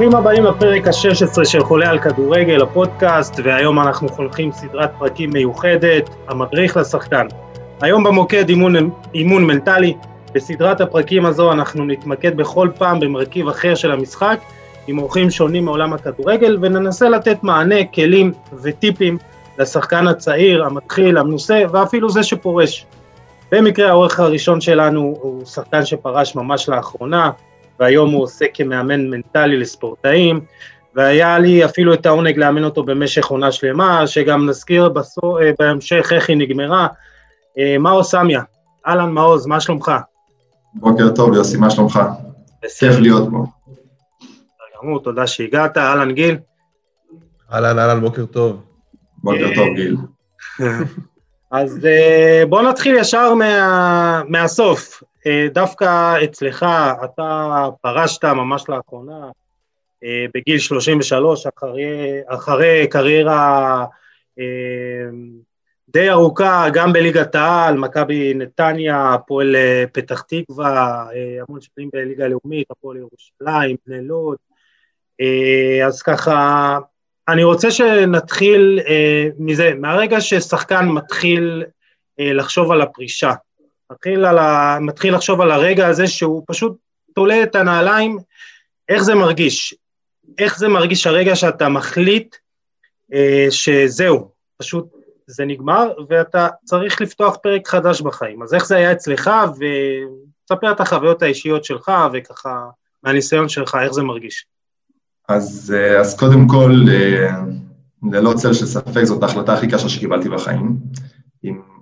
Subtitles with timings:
[0.00, 6.10] ברוכים הבאים לפרק ה-16 של חולה על כדורגל, הפודקאסט, והיום אנחנו חולקים סדרת פרקים מיוחדת,
[6.28, 7.26] המדריך לשחקן.
[7.80, 9.94] היום במוקד אימון, אימון מנטלי,
[10.34, 14.38] בסדרת הפרקים הזו אנחנו נתמקד בכל פעם במרכיב אחר של המשחק,
[14.86, 18.32] עם אורחים שונים מעולם הכדורגל, וננסה לתת מענה, כלים
[18.62, 19.18] וטיפים
[19.58, 22.86] לשחקן הצעיר, המתחיל, המנוסה, ואפילו זה שפורש.
[23.52, 27.30] במקרה האורך הראשון שלנו הוא שחקן שפרש ממש לאחרונה,
[27.80, 30.40] והיום הוא עושה כמאמן מנטלי לספורטאים,
[30.94, 36.12] והיה לי אפילו את העונג לאמן אותו במשך עונה שלמה, שגם נזכיר בסו, אה, בהמשך
[36.14, 36.86] איך היא נגמרה.
[37.58, 38.42] אה, מאו סמיה,
[38.86, 39.92] אהלן מעוז, מה שלומך?
[40.74, 42.00] בוקר טוב, יוסי, מה שלומך?
[42.78, 43.44] כיף להיות פה.
[44.82, 46.38] גמור, תודה שהגעת, אהלן גיל.
[47.52, 48.62] אהלן, אהלן, בוקר טוב.
[49.18, 49.96] בוקר טוב, גיל.
[51.50, 51.86] אז
[52.48, 55.02] בוא נתחיל ישר מה, מהסוף.
[55.52, 56.66] דווקא אצלך,
[57.04, 59.30] אתה פרשת ממש לאחרונה,
[60.34, 63.84] בגיל 33, אחרי, אחרי קריירה
[65.88, 69.56] די ארוכה, גם בליגת העל, מכבי נתניה, הפועל
[69.92, 71.06] פתח תקווה,
[71.40, 74.36] המון שנים בליגה הלאומית, הפועל ירושלים, בני לוד.
[75.86, 76.78] אז ככה,
[77.28, 81.64] אני רוצה שנתחיל אה, מזה, מהרגע ששחקן מתחיל
[82.20, 83.32] אה, לחשוב על הפרישה,
[83.90, 86.76] מתחיל, ה, מתחיל לחשוב על הרגע הזה שהוא פשוט
[87.14, 88.18] תולה את הנעליים,
[88.88, 89.74] איך זה מרגיש?
[90.38, 92.36] איך זה מרגיש הרגע שאתה מחליט
[93.14, 94.88] אה, שזהו, פשוט
[95.26, 98.42] זה נגמר, ואתה צריך לפתוח פרק חדש בחיים.
[98.42, 102.66] אז איך זה היה אצלך, ותספר את החוויות האישיות שלך, וככה,
[103.02, 104.46] מהניסיון שלך, איך זה מרגיש.
[105.28, 107.30] אז, אה, אז קודם כל, אה,
[108.12, 110.76] ללא צל של ספק, זאת ההחלטה הכי קשה שקיבלתי בחיים,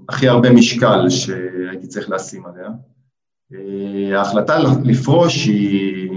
[0.08, 2.68] הכי הרבה משקל שהייתי צריך לשים עליה.
[3.54, 6.10] אה, ההחלטה לפרוש היא,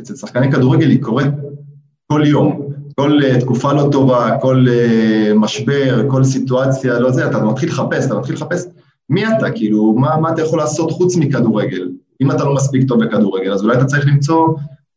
[0.00, 1.32] אצל שחקני כדורגל היא קורית
[2.12, 4.66] כל יום, כל תקופה לא טובה, כל
[5.34, 8.66] משבר, כל סיטואציה, לא זה, אתה מתחיל לחפש, אתה מתחיל לחפש
[9.10, 11.88] מי אתה, כאילו, מה, מה אתה יכול לעשות חוץ מכדורגל?
[12.20, 14.48] אם אתה לא מספיק טוב בכדורגל, אז אולי אתה צריך למצוא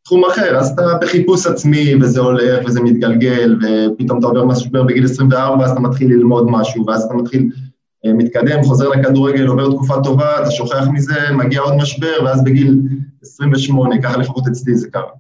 [0.03, 5.05] תחום אחר, אז אתה בחיפוש עצמי, וזה הולך, וזה מתגלגל, ופתאום אתה עובר משבר בגיל
[5.05, 7.70] 24, אז אתה מתחיל ללמוד משהו, ואז אתה מתחיל, אה,
[8.05, 12.81] מתקדם, חוזר לכדורגל, עובר תקופה טובה, אתה שוכח מזה, מגיע עוד משבר, ואז בגיל
[13.21, 15.11] 28, ככה לפחות אצלי זה קרה.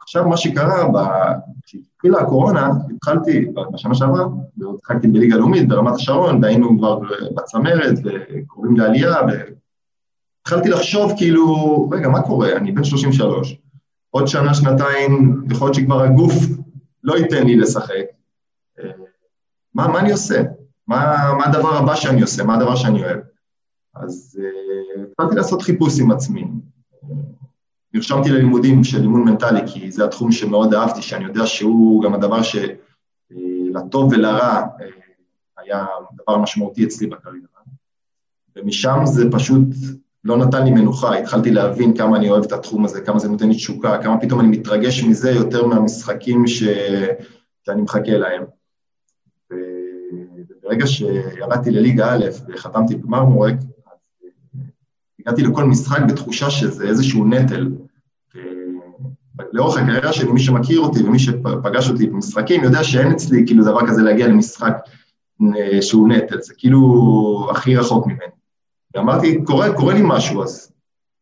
[0.00, 0.88] עכשיו מה שקרה,
[1.66, 4.24] כשהתחילה הקורונה, התחלתי בשנה שעברה,
[4.74, 7.00] התחלתי בליגה לאומית ברמת השרון, והיינו כבר
[7.36, 9.14] בצמרת, וקוראים לעלייה,
[10.42, 12.56] התחלתי לחשוב כאילו, רגע, מה קורה?
[12.56, 13.56] אני בן 33,
[14.10, 16.34] עוד שנה, שנתיים, יכול להיות שכבר הגוף
[17.04, 18.04] לא ייתן לי לשחק.
[18.78, 18.90] אה,
[19.74, 20.42] מה, מה אני עושה?
[20.88, 22.44] מה, מה הדבר הבא שאני עושה?
[22.44, 23.18] מה הדבר שאני אוהב?
[23.94, 26.44] אז uh, התחלתי לעשות חיפוש עם עצמי.
[27.94, 32.40] נרשמתי ללימודים של אימון מנטלי, כי זה התחום שמאוד אהבתי, שאני יודע שהוא גם הדבר
[32.42, 34.82] שלטוב ולרע uh,
[35.58, 35.86] היה
[36.22, 37.46] דבר משמעותי אצלי בקריירה.
[38.56, 39.68] ומשם זה פשוט
[40.24, 43.48] לא נתן לי מנוחה, התחלתי להבין כמה אני אוהב את התחום הזה, כמה זה נותן
[43.48, 46.62] לי תשוקה, כמה פתאום אני מתרגש מזה יותר מהמשחקים ש...
[47.66, 48.44] שאני מחכה להם.
[50.64, 53.54] וברגע שירדתי לליגה א' וחתמתי במרמורק,
[53.86, 54.28] אז
[55.20, 57.70] הגעתי לכל משחק בתחושה שזה איזשהו נטל.
[59.52, 63.86] לאורך הקריירה שלי, מי שמכיר אותי ומי שפגש אותי במשחקים, יודע שאין אצלי כאילו דבר
[63.88, 64.76] כזה להגיע למשחק
[65.56, 68.34] אה, שהוא נטל, זה כאילו הכי רחוק ממני.
[68.94, 70.72] ואמרתי, קורה, קורה לי משהו, אז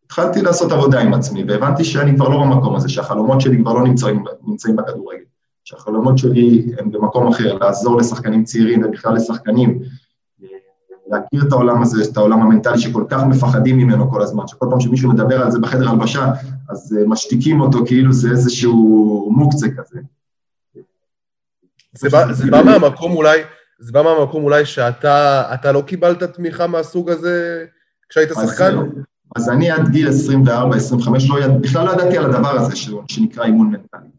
[0.06, 3.84] התחלתי לעשות עבודה עם עצמי, והבנתי שאני כבר לא במקום הזה, שהחלומות שלי כבר לא
[3.84, 5.22] נמצאים, נמצאים בכדורגל,
[5.64, 9.78] שהחלומות שלי הם במקום אחר, לעזור לשחקנים צעירים ובכלל לשחקנים,
[11.08, 14.80] להכיר את העולם הזה, את העולם המנטלי שכל כך מפחדים ממנו כל הזמן, שכל פעם
[14.80, 16.32] שמישהו מדבר על זה בחדר הלבשה,
[16.70, 20.00] אז אה, משתיקים אותו כאילו זה איזשהו מוקצה כזה.
[21.92, 23.40] זה בא, זה בא מהמקום אולי,
[23.78, 27.64] זה בא מהמקום אולי שאתה לא קיבלת תמיכה מהסוג הזה
[28.08, 28.76] כשהיית שחקן?
[29.36, 30.10] אז אני עד גיל 24-25
[31.28, 31.48] לא.
[31.48, 32.76] בכלל לא ידעתי על הדבר הזה
[33.08, 34.11] שנקרא אימון מנטלי.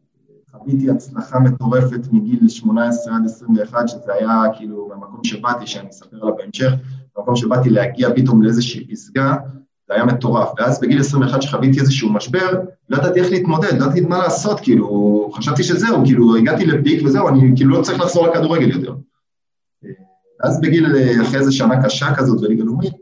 [0.64, 6.36] חוויתי הצלחה מטורפת מגיל 18 עד 21, שזה היה כאילו במקום שבאתי, שאני אספר עליו
[6.38, 6.72] בהמשך,
[7.18, 9.36] במקום שבאתי להגיע פתאום לאיזושהי פסגה,
[9.88, 10.50] זה היה מטורף.
[10.58, 15.30] ואז בגיל 21 שחוויתי איזשהו משבר, לא ידעתי איך להתמודד, לא ידעתי מה לעשות, כאילו,
[15.34, 18.96] חשבתי שזהו, כאילו, הגעתי לפיק וזהו, אני כאילו לא צריך לחזור לכדורגל יותר.
[20.44, 20.86] אז בגיל,
[21.22, 22.94] אחרי איזה שנה קשה כזאת בליגה לאומית,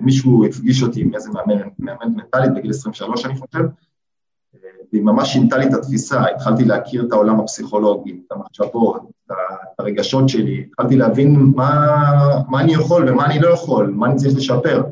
[0.00, 3.64] מישהו הפגיש אותי עם איזה מאמן, מאמן מנטלית בגיל 23, אני חושב,
[4.92, 10.28] והיא ממש שינתה לי את התפיסה, התחלתי להכיר את העולם הפסיכולוגי, את המחשבות, את הרגשות
[10.28, 11.96] שלי, התחלתי להבין מה,
[12.48, 14.82] מה אני יכול ומה אני לא יכול, מה אני צריך לשפר.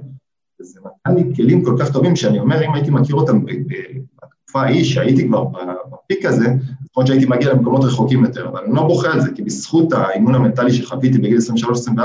[0.61, 4.85] וזה נתן לי כלים כל כך טובים, שאני אומר, אם הייתי מכיר אותם בתקופה ההיא,
[4.85, 5.45] שהייתי כבר
[5.93, 6.47] בפיק הזה,
[6.91, 10.35] נכון שהייתי מגיע למקומות רחוקים יותר, אבל אני לא בוכה על זה, כי בזכות האימון
[10.35, 12.01] המנטלי שחוויתי בגיל 23-24,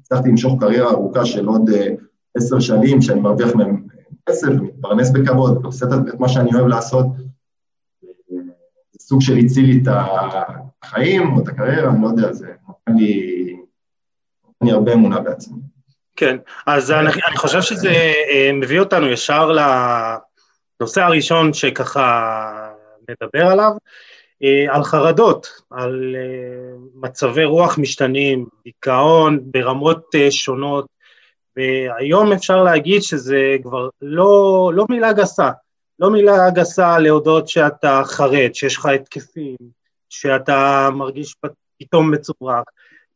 [0.00, 1.88] הצלחתי למשוך קריירה ארוכה של עוד אה,
[2.36, 3.82] עשר שנים, שאני מרוויח מהם
[4.28, 7.06] כסף, ומתפרנס בכבוד, ועושה את מה שאני אוהב לעשות.
[9.08, 9.88] סוג של הציל לי את
[10.82, 13.56] החיים או את הקריירה, אני לא יודע, זה נותן לי,
[14.44, 15.56] נותן לי הרבה אמונה בעצמי.
[16.16, 16.36] כן,
[16.66, 17.90] אז אני, אני חושב שזה
[18.30, 19.52] אה, מביא אותנו ישר
[20.80, 22.70] לנושא הראשון שככה
[23.08, 23.70] נדבר עליו,
[24.42, 30.86] אה, על חרדות, על אה, מצבי רוח משתנים, דיכאון ברמות שונות,
[31.56, 35.50] והיום אפשר להגיד שזה כבר לא, לא מילה גסה,
[35.98, 39.56] לא מילה גסה להודות שאתה חרד, שיש לך התקפים,
[40.08, 41.34] שאתה מרגיש
[41.78, 42.70] פתאום מצורק,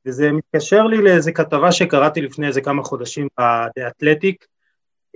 [0.06, 4.46] וזה מתקשר לי לאיזה כתבה שקראתי לפני איזה כמה חודשים Athletic,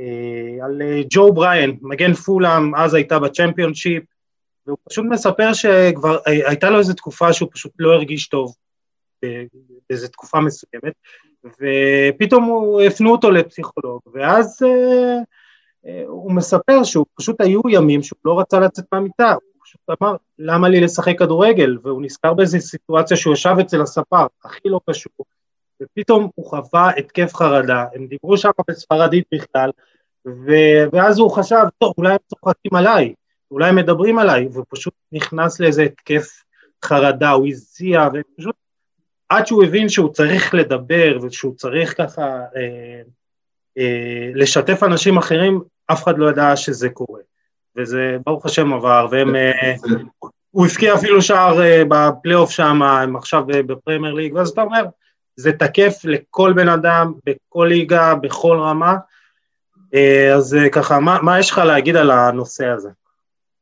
[0.01, 4.03] אה, על אה, ג'ו בריין, מגן פולאם, אז הייתה בצ'מפיונשיפ,
[4.67, 8.55] והוא פשוט מספר שכבר אה, הייתה לו איזו תקופה שהוא פשוט לא הרגיש טוב
[9.89, 10.93] באיזו תקופה מסוימת,
[11.45, 14.59] ופתאום הוא הפנו אותו לפסיכולוג, ואז
[16.07, 20.69] הוא מספר שהוא פשוט היו ימים שהוא לא רצה לצאת מהמיטה, הוא פשוט אמר, למה
[20.69, 21.79] לי לשחק כדורגל?
[21.83, 25.13] והוא נזכר באיזו סיטואציה שהוא ישב אצל הספר, הכי לא קשור,
[25.83, 29.71] ופתאום הוא חווה התקף חרדה, הם דיברו שם בספרדית בכלל,
[30.27, 33.15] ו- ואז הוא חשב, טוב, אולי הם צוחקים עליי,
[33.51, 36.43] אולי הם מדברים עליי, והוא פשוט נכנס לאיזה התקף
[36.85, 38.57] חרדה, הוא הזיע, ופשוט
[39.29, 42.23] עד שהוא הבין שהוא צריך לדבר ושהוא צריך ככה
[42.57, 43.03] אה,
[43.79, 47.21] אה, לשתף אנשים אחרים, אף אחד לא ידע שזה קורה.
[47.77, 49.37] וזה ברוך השם עבר, והם...
[49.37, 49.75] אה,
[50.51, 54.85] הוא הבקיע אפילו שער אה, בפלייאוף שם, הם עכשיו בפרמייר ליג, ואז אתה אומר,
[55.37, 58.97] זה תקף לכל בן אדם, בכל ליגה, בכל רמה.
[59.95, 62.91] אה, אז ככה, מה, מה יש לך להגיד על הנושא הזה?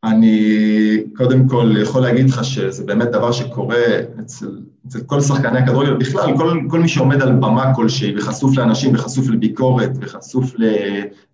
[0.04, 3.84] אני קודם כל יכול להגיד לך שזה באמת דבר שקורה
[4.20, 8.94] אצל, אצל כל שחקני הכדורגל, בכלל, כל, כל מי שעומד על במה כלשהי וחשוף לאנשים
[8.94, 10.54] וחשוף לביקורת וחשוף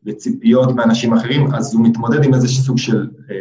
[0.05, 3.37] לציפיות מאנשים אחרים, אז הוא מתמודד עם איזה סוג של אה,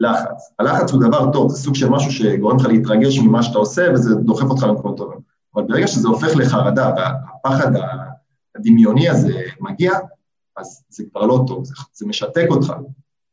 [0.00, 0.52] לחץ.
[0.58, 4.14] הלחץ הוא דבר טוב, זה סוג של משהו שגורם לך להתרגש ממה שאתה עושה וזה
[4.14, 5.18] דוחף אותך למקומות טובים.
[5.54, 7.72] אבל ברגע שזה הופך לחרדה והפחד
[8.56, 9.92] הדמיוני הזה מגיע,
[10.56, 12.72] אז זה כבר לא טוב, זה, זה משתק אותך.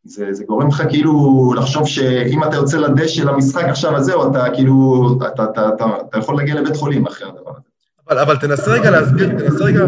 [0.03, 4.45] זה, זה גורם לך כאילו לחשוב שאם אתה יוצא לדשא למשחק עכשיו, אז זהו, אתה
[4.53, 7.73] כאילו, אתה, אתה, אתה, אתה, אתה יכול להגיע לבית חולים אחרי הדבר הזה.
[8.09, 9.85] אבל, אבל תנסה רגע להסביר, תנסה רגע,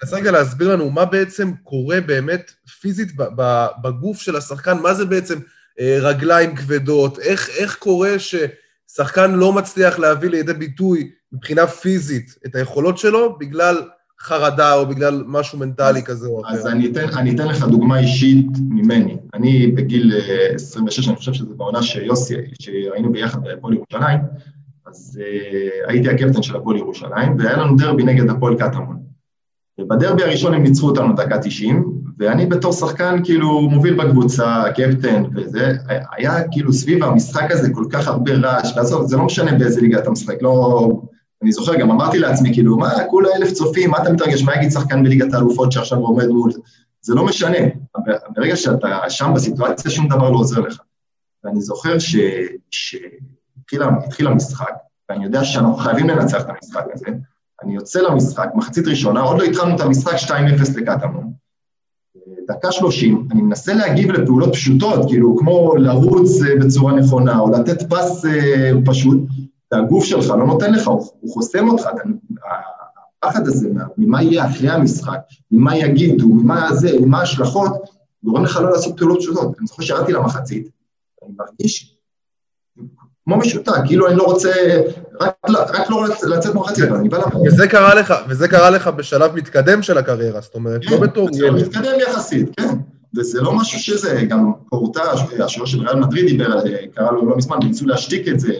[0.00, 2.50] תנסה רגע להסביר לנו מה בעצם קורה באמת
[2.80, 3.12] פיזית
[3.82, 5.38] בגוף של השחקן, מה זה בעצם
[5.80, 12.54] אה, רגליים כבדות, איך, איך קורה ששחקן לא מצליח להביא לידי ביטוי מבחינה פיזית את
[12.54, 13.82] היכולות שלו בגלל
[14.20, 16.54] חרדה או בגלל משהו מנטלי כזה או אחר.
[16.54, 19.16] אז אני אתן, אני אתן לך דוגמה אישית ממני.
[19.34, 20.12] אני בגיל
[20.54, 24.18] 26, אה, אני חושב שזה בעונה שיוסי, שהיינו ביחד בהפועל ירושלים,
[24.86, 28.98] אז uh, הייתי הקפטן של הפועל ירושלים, והיה לנו דרבי נגד הפועל קטמון.
[29.80, 35.72] ובדרבי הראשון הם ניצחו אותנו דקה 90, ואני בתור שחקן כאילו מוביל בקבוצה, קפטן וזה,
[36.16, 39.98] היה כאילו סביב המשחק הזה כל כך הרבה רעש, ועזוב, זה לא משנה באיזה ליגה
[39.98, 40.88] אתה משחק, לא...
[41.42, 44.70] אני זוכר, גם אמרתי לעצמי, כאילו, מה, כולה אלף צופים, מה אתה מתרגש, מה יגיד
[44.70, 46.50] שחקן בליגת האלופות שעכשיו עומד מול...
[47.02, 47.58] זה לא משנה.
[48.36, 50.80] ברגע שאתה שם בסיטואציה, שום דבר לא עוזר לך.
[51.44, 51.96] ואני זוכר
[52.70, 54.72] שהתחיל המשחק,
[55.08, 57.06] ואני יודע שאנחנו חייבים לנצח את המשחק הזה,
[57.62, 60.32] אני יוצא למשחק, מחצית ראשונה, עוד לא התחלנו את המשחק 2-0
[60.76, 61.32] לקטמון.
[62.48, 67.92] דקה שלושים, אני מנסה להגיב לפעולות פשוטות, כאילו כמו לרוץ אה, בצורה נכונה, או לתת
[67.92, 69.18] פס אה, פשוט,
[69.72, 71.88] והגוף שלך לא נותן לך, הוא, חוסם אותך,
[73.22, 75.18] הפחד הזה ממה יהיה אחרי המשחק,
[75.50, 77.72] ממה יגידו, ממה זה, ממה ההשלכות,
[78.24, 79.58] גורם לך לא לעשות פעולות פשוטות.
[79.58, 80.68] אני זוכר שירדתי למחצית,
[81.22, 81.96] אני מרגיש
[83.24, 84.50] כמו משותק, כאילו אני לא רוצה,
[85.20, 87.42] רק, רק לא לצאת מחצית, אני בא למחצית.
[87.46, 91.28] וזה קרה לך, וזה קרה לך בשלב מתקדם של הקריירה, זאת אומרת, לא כן, בתור.
[91.40, 92.68] כן, מתקדם יחסית, כן.
[93.18, 95.02] וזה לא משהו שזה, גם קורטה,
[95.44, 96.60] השוער של ריאל מדריד דיבר
[96.94, 98.52] קרה לו לא מזמן, ניסו להשתיק את זה,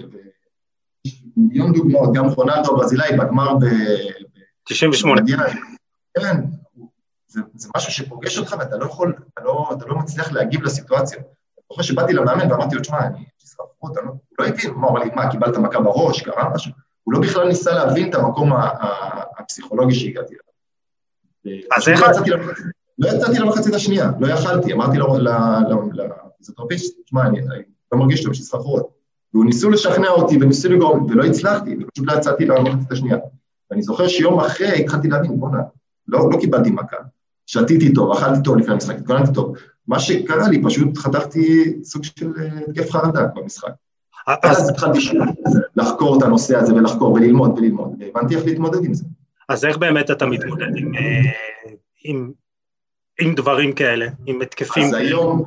[1.36, 3.64] מיליון דוגמאות, גם רונלדו הברזילאי בגמר ב...
[4.64, 5.20] 98.
[6.18, 6.36] כן,
[7.26, 11.18] זה, זה משהו שפוגש אותך ואתה לא יכול, אתה לא, אתה לא מצליח להגיב לסיטואציה.
[11.70, 15.00] זוכר שבאתי למאמן ואמרתי לו, תשמע, אני תסחפות, אני לא, הוא לא הבין, הוא אמר
[15.00, 16.72] לי, מה, קיבלת מכה בראש, קרה משהו?
[17.02, 18.52] הוא לא בכלל ניסה להבין את המקום
[19.38, 21.60] הפסיכולוגי שהגעתי אליו.
[21.76, 22.02] אז איך...
[22.98, 24.98] לא יצאתי למחצית השנייה, לא יכלתי, אמרתי
[25.92, 27.40] לפיזיותרפיסט, תשמע, אני
[27.92, 28.84] לא מרגיש טוב, יש לי סחרחורת.
[29.34, 33.16] והוא ניסו לשכנע אותי וניסו לגרום, ולא הצלחתי, ופשוט לא יצאתי למחצית השנייה.
[33.70, 35.58] ואני זוכר שיום אחרי התחלתי להבין, בוא'נה,
[36.08, 36.96] לא, לא קיבלתי מכה,
[37.46, 39.56] שתיתי טוב, אכלתי טוב לפני המשחק, התכוננתי טוב,
[39.88, 43.70] מה שקרה לי, פשוט חטפתי סוג של אה, התקף חרדה במשחק.
[44.42, 45.18] אז התחלתי שוב
[45.76, 49.04] לחקור את הנושא הזה ולחקור וללמוד וללמוד, והבנתי איך להתמודד עם זה.
[49.48, 51.70] אז איך באמת אתה מתמודד עם, אה,
[52.04, 52.32] עם,
[53.20, 54.84] עם דברים כאלה, עם התקפים?
[54.84, 55.44] אז היום,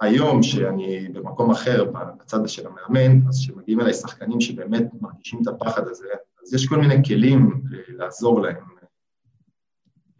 [0.00, 1.84] היום שאני במקום אחר,
[2.20, 6.06] בצד של המאמן, אז כשמגיעים אליי שחקנים שבאמת מרגישים את הפחד הזה,
[6.42, 8.70] אז יש כל מיני כלים לעזור להם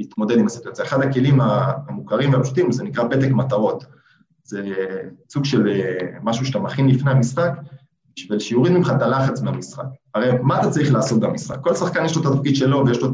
[0.01, 0.85] להתמודד עם הסיטואציה.
[0.85, 3.85] אחד הכלים המוכרים והפשוטים זה נקרא פתק מטרות.
[4.45, 4.75] זה
[5.31, 7.53] סוג של אה, משהו שאתה מכין לפני המשחק,
[8.17, 9.85] בשביל שיוריד ממך את הלחץ מהמשחק.
[10.15, 11.57] הרי מה אתה צריך לעשות במשחק?
[11.61, 13.13] כל שחקן יש לו את התפקיד שלו ויש לו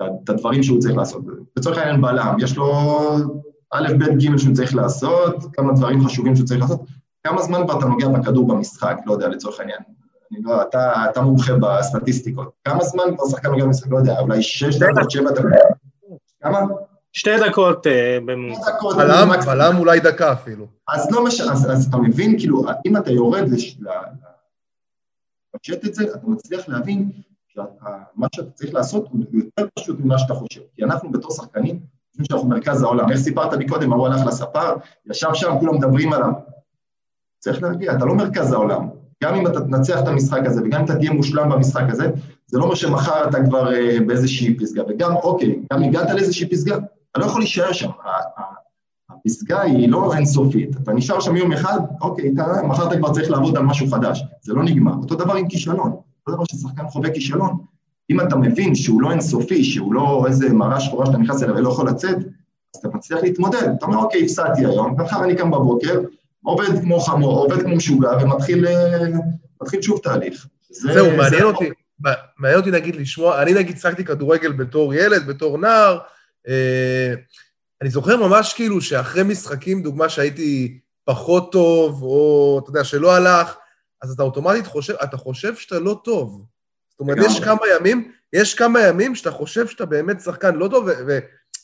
[0.00, 1.24] את הדברים שהוא צריך לעשות.
[1.56, 2.72] לצורך העניין בלם, יש לו
[3.74, 6.80] א', ב', ג' שהוא צריך לעשות, כמה דברים חשובים שהוא צריך לעשות,
[7.26, 9.78] כמה זמן כבר אתה נוגע בכדור במשחק, לא יודע, לצורך העניין.
[10.32, 12.52] אני לא, אתה, אתה מומחה בסטטיסטיקות.
[12.64, 15.52] כמה זמן כבר שחקן נוגע במשחק, לא יודע, אולי שש דקות, שבע דקות.
[16.42, 16.60] כמה?
[17.12, 17.86] שתי דקות
[18.26, 18.70] בממוצע.
[18.96, 20.66] בלם, בלם אולי דקה אפילו.
[20.88, 23.44] אז לא משנה, אז, אז אתה מבין, כאילו, אם אתה יורד
[25.54, 27.10] לפשט את זה, אתה מצליח להבין
[27.48, 30.60] שמה שאתה צריך לעשות הוא יותר פשוט ממה שאתה חושב.
[30.76, 31.80] כי אנחנו בתור שחקנים,
[32.14, 33.10] חושבים שאנחנו מרכז העולם.
[33.10, 34.74] איך סיפרת לי קודם, ההוא הלך לספר,
[35.10, 36.30] ישב שם, כולם מדברים עליו.
[37.38, 38.88] צריך להגיע, אתה לא מרכז העולם.
[39.24, 42.10] גם אם אתה תנצח את המשחק הזה, וגם אם אתה תהיה מושלם במשחק הזה,
[42.46, 44.82] זה לא אומר שמחר אתה כבר uh, באיזושהי פסגה.
[44.88, 46.76] וגם, אוקיי, גם הגעת לאיזושהי פסגה,
[47.10, 47.90] אתה לא יכול להישאר שם.
[49.10, 50.76] הפסגה היא לא אינסופית.
[50.82, 54.24] אתה נשאר שם יום אחד, אוקיי, אתה, מחר אתה כבר צריך לעבוד על משהו חדש.
[54.42, 54.94] זה לא נגמר.
[55.02, 55.96] אותו דבר עם כישלון.
[56.26, 57.73] אותו דבר ששחקן חווה כישלון.
[58.10, 61.68] אם אתה מבין שהוא לא אינסופי, שהוא לא איזה מראה שחורה שאתה נכנס אליה ולא
[61.68, 62.16] יכול לצאת,
[62.74, 63.68] אז אתה מצליח להתמודד.
[63.78, 66.00] אתה אומר, אוקיי, הפסדתי היום, ומחר אני קם בבוקר,
[66.42, 70.46] עובד כמו חמור, עובד כמו משוגע, ומתחיל אה, שוב תהליך.
[70.70, 71.68] זהו, זה מעניין אותי,
[72.38, 75.98] מעניין אותי נגיד לשמוע, אני נגיד שחקתי כדורגל בתור ילד, בתור נער,
[76.48, 77.14] אה,
[77.82, 83.56] אני זוכר ממש כאילו שאחרי משחקים, דוגמה שהייתי פחות טוב, או אתה יודע, שלא הלך,
[84.02, 86.44] אז אתה אוטומטית חושב, אתה חושב שאתה לא טוב.
[86.94, 90.88] זאת אומרת, יש כמה ימים, יש כמה ימים שאתה חושב שאתה באמת שחקן לא טוב,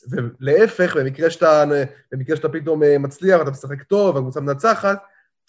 [0.09, 1.63] ולהפך, במקרה שאתה,
[2.11, 4.97] במקרה שאתה פתאום אה, מצליח, אתה משחק טוב, והקבוצה מנצחת,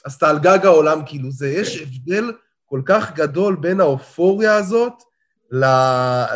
[0.04, 1.84] אז אתה על גג העולם, כאילו, זה, יש כן.
[1.84, 2.32] הבדל
[2.64, 4.92] כל כך גדול בין האופוריה הזאת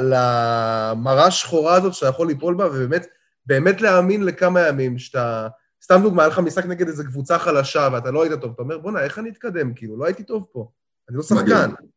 [0.00, 3.06] למראה השחורה הזאת שאתה יכול ליפול בה, ובאמת,
[3.46, 5.48] באמת להאמין לכמה ימים שאתה...
[5.82, 8.78] סתם דוגמא, היה לך משחק נגד איזו קבוצה חלשה ואתה לא היית טוב, אתה אומר,
[8.78, 9.74] בואנה, איך אני אתקדם?
[9.74, 10.70] כאילו, לא הייתי טוב פה.
[11.08, 11.42] אני לא שחקן.
[11.42, 11.95] מדהים.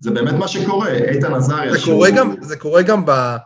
[0.00, 1.72] זה באמת מה שקורה, איתן עזריה.
[1.72, 2.06] זה, שהוא...
[2.40, 3.36] זה קורה גם ב...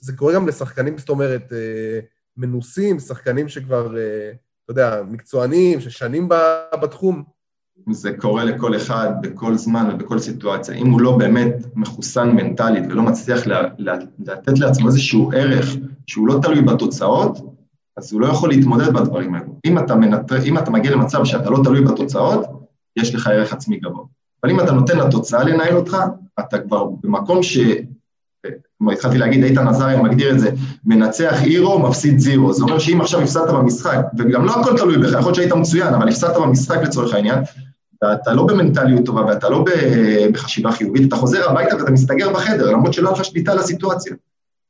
[0.00, 2.00] זה קורה גם לשחקנים, זאת אומרת, אה,
[2.36, 4.30] מנוסים, שחקנים שכבר, אה,
[4.64, 6.28] אתה יודע, מקצוענים, ששנים
[6.82, 7.22] בתחום.
[7.90, 10.74] זה קורה לכל אחד, בכל זמן ובכל סיטואציה.
[10.74, 16.28] אם הוא לא באמת מחוסן מנטלית ולא מצליח לה, לה, לתת לעצמו איזשהו ערך שהוא
[16.28, 17.38] לא תלוי בתוצאות,
[17.96, 19.56] אז הוא לא יכול להתמודד בדברים האלו.
[19.64, 22.46] אם אתה, מנטר, אם אתה מגיע למצב שאתה לא תלוי בתוצאות,
[22.96, 24.04] יש לך ערך עצמי גבוה.
[24.44, 25.96] אבל אם אתה נותן לתוצאה לנהל אותך,
[26.40, 27.58] אתה כבר במקום ש...
[28.78, 30.50] כמו התחלתי להגיד, איתן עזריה מגדיר את זה,
[30.84, 32.52] מנצח הירו, מפסיד זירו.
[32.52, 35.94] זה אומר שאם עכשיו הפסדת במשחק, וגם לא הכל תלוי בך, יכול להיות שהיית מצוין,
[35.94, 37.38] אבל הפסדת במשחק לצורך העניין,
[38.02, 39.64] ואתה לא במנטליות טובה ואתה לא
[40.32, 44.14] בחשיבה חיובית, אתה חוזר הביתה ואתה מסתגר בחדר, למרות שלא לך שליטה על הסיטואציה.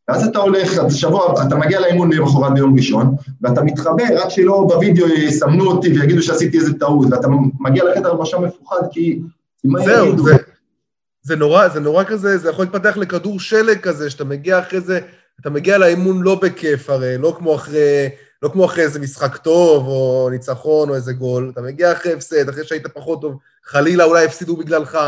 [0.09, 4.65] ואז אתה הולך, אז שבוע, אתה מגיע לאימון למחרת ביום ראשון, ואתה מתחבא, רק שלא
[4.69, 7.29] בווידאו יסמנו אותי ויגידו שעשיתי איזה טעות, ואתה
[7.61, 9.21] מגיע לחדר הלבשה מפוחד כי...
[9.65, 10.37] זהו, זה,
[11.23, 15.01] זה נורא, זה נורא כזה, זה יכול להתפתח לכדור שלג כזה, שאתה מגיע אחרי זה,
[15.41, 18.09] אתה מגיע לאימון לא בכיף הרי, לא כמו אחרי,
[18.43, 22.49] לא כמו אחרי איזה משחק טוב, או ניצחון, או איזה גול, אתה מגיע אחרי הפסד,
[22.49, 24.99] אחרי שהיית פחות טוב, חלילה אולי הפסידו בגללך.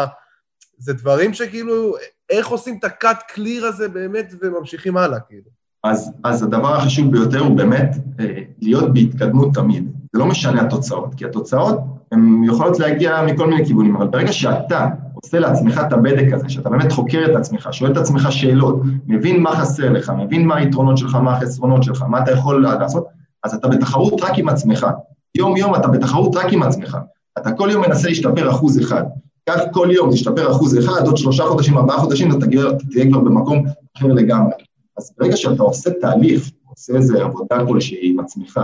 [0.78, 1.94] זה דברים שכאילו,
[2.30, 5.50] איך עושים את הקאט קליר הזה באמת וממשיכים הלאה, כאילו.
[5.84, 7.90] אז, אז הדבר החשוב ביותר הוא באמת
[8.20, 9.92] אה, להיות בהתקדמות תמיד.
[10.12, 11.78] זה לא משנה התוצאות, כי התוצאות
[12.12, 16.70] הן יכולות להגיע מכל מיני כיוונים, אבל ברגע שאתה עושה לעצמך את הבדק הזה, שאתה
[16.70, 20.98] באמת חוקר את עצמך, שואל את עצמך שאלות, מבין מה חסר לך, מבין מה היתרונות
[20.98, 23.06] שלך, מה החסרונות שלך, מה אתה יכול לעשות,
[23.44, 24.86] אז אתה בתחרות רק עם עצמך.
[25.34, 26.98] יום-יום אתה בתחרות רק עם עצמך.
[27.38, 29.02] אתה כל יום מנסה להשתפר אחוז אחד.
[29.48, 33.20] כך כל יום תשתפר אחוז אחד, עוד שלושה חודשים, ארבעה חודשים, אתה תהיה, תהיה כבר
[33.20, 33.64] במקום
[33.96, 34.52] אחר לגמרי.
[34.98, 38.60] אז ברגע שאתה עושה תהליך, עושה איזו עבודה כלשהי עם עצמך,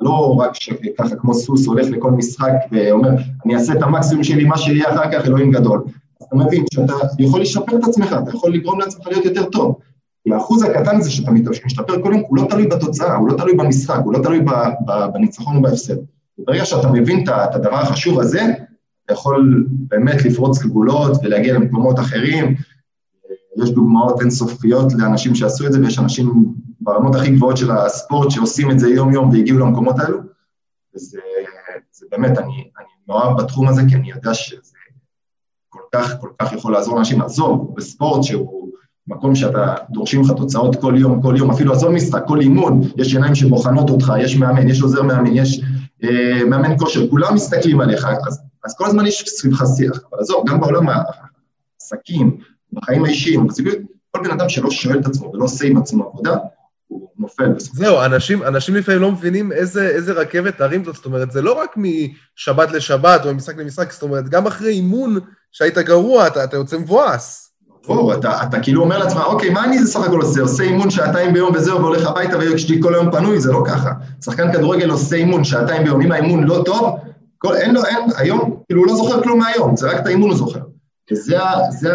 [0.00, 0.50] לא רק
[0.98, 3.10] ככה כמו סוס הולך לכל משחק ואומר,
[3.44, 5.84] אני אעשה את המקסימום שלי, מה שיהיה אחר כך, אלוהים גדול.
[6.22, 9.78] אתה מבין שאתה יכול לשפר את עצמך, אתה יכול לגרום לעצמך להיות יותר טוב.
[10.32, 11.30] האחוז הקטן הזה שאתה
[11.64, 14.40] משתפר כל יום, הוא לא תלוי בתוצאה, הוא לא תלוי במשחק, הוא לא תלוי
[15.12, 15.94] בניצחון או בהפסד.
[16.38, 18.42] ברגע שאתה מבין את הדבר החשוב הזה,
[19.04, 22.54] אתה יכול באמת לפרוץ גבולות ולהגיע למקומות אחרים.
[23.62, 28.70] יש דוגמאות אינסופיות לאנשים שעשו את זה, ויש אנשים ברמות הכי גבוהות של הספורט, שעושים
[28.70, 30.18] את זה יום-יום והגיעו למקומות האלו,
[30.94, 31.20] וזה
[31.92, 34.72] זה באמת, אני, אני מאוהב בתחום הזה, כי אני יודע שזה
[35.68, 37.22] כל כך, כל כך יכול לעזור לאנשים.
[37.22, 38.68] עזוב, בספורט שהוא
[39.06, 43.14] מקום שאתה, דורשים לך תוצאות כל יום, כל יום, אפילו עזוב משחק, כל אימון, יש
[43.14, 45.60] עיניים שבוחנות אותך, יש מאמן, יש עוזר מאמן, יש
[46.04, 50.00] אה, מאמן כושר, כולם מסתכלים עליך, אז, אז כל הזמן יש סביבך שיח.
[50.10, 52.36] אבל עזוב, גם בעולם העסקים,
[52.72, 53.46] בחיים האישיים,
[54.10, 56.36] כל בן אדם שלא שואל את עצמו ולא עושה עם עצמו עבודה,
[56.88, 61.30] הוא נופל זהו, אנשים, אנשים לפעמים לא מבינים איזה, איזה רכבת הרים זאת, זאת אומרת,
[61.30, 65.18] זה לא רק משבת לשבת או ממשחק למשחק, זאת אומרת, גם אחרי אימון
[65.52, 67.52] שהיית גרוע, אתה, אתה יוצא מבואס.
[67.86, 70.40] ברור, אתה, אתה כאילו אומר לעצמך, אוקיי, מה אני סך הכל עושה?
[70.40, 73.92] עושה אימון שעתיים ביום וזהו, והולך הביתה ויש לי כל היום פנוי, זה לא ככה.
[74.24, 76.98] שחקן כדורגל עושה אימון שעתיים ביום, אם האימון לא טוב,
[77.38, 80.30] כל, אין לו, אין, היום, כאילו הוא לא זוכר כלום מהיום, זה רק את האימון
[80.30, 80.60] הוא זוכר.
[81.12, 81.36] וזה
[81.70, 81.92] זה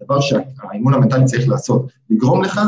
[0.00, 2.60] הדבר שהאימון המנטלי צריך לעשות, לגרום לך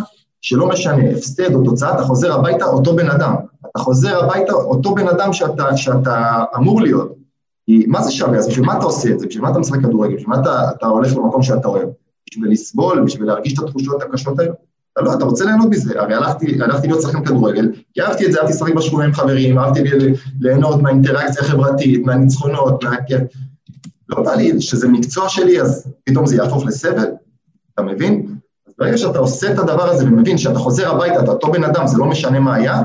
[0.43, 3.35] שלא משנה, הפסד או תוצאה, אתה חוזר הביתה אותו בן אדם.
[3.71, 7.15] אתה חוזר הביתה אותו בן אדם שאתה, שאתה אמור להיות.
[7.67, 8.39] כי מה זה שווה?
[8.39, 9.27] אז בשביל מה אתה עושה את זה?
[9.27, 10.15] בשביל מה אתה משחק כדורגל?
[10.15, 11.89] בשביל מה אתה, אתה הולך למקום שאתה אוהב?
[12.31, 13.05] בשביל לסבול?
[13.05, 14.53] בשביל להרגיש את התחושות הקשות האלה?
[14.93, 16.01] אתה לא, אתה רוצה ליהנות מזה.
[16.01, 19.59] הרי הלכתי, הלכתי להיות שחקן כדורגל, כי אהבתי את זה, אהבתי לשחק בשכונה עם חברים,
[19.59, 19.81] אהבתי
[20.41, 23.21] ליהנות מהאינטראקציה החברתית, מהניצחונות, מהכיף.
[24.09, 27.07] לא בא לי שזה מקצוע שלי, אז פתאום זה יהפוך לסבל,
[27.75, 28.32] אתה מבין?
[28.83, 31.99] ברגע שאתה עושה את הדבר הזה ומבין שאתה חוזר הביתה, אתה אותו בן אדם, זה
[31.99, 32.81] לא משנה מה היה,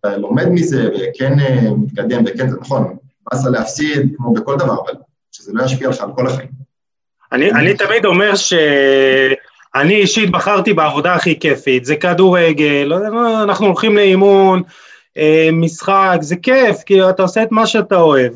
[0.00, 2.96] אתה לומד מזה וכן אה, מתקדם וכן, זה נכון,
[3.30, 4.92] באסה להפסיד, כמו בכל דבר, אבל
[5.32, 6.48] שזה לא ישפיע לך על כל החיים.
[7.32, 13.96] אני, אני תמיד אומר שאני אישית בחרתי בעבודה הכי כיפית, זה כדורגל, לא אנחנו הולכים
[13.96, 14.62] לאימון,
[15.16, 18.32] אה, משחק, זה כיף, כי אתה עושה את מה שאתה אוהב.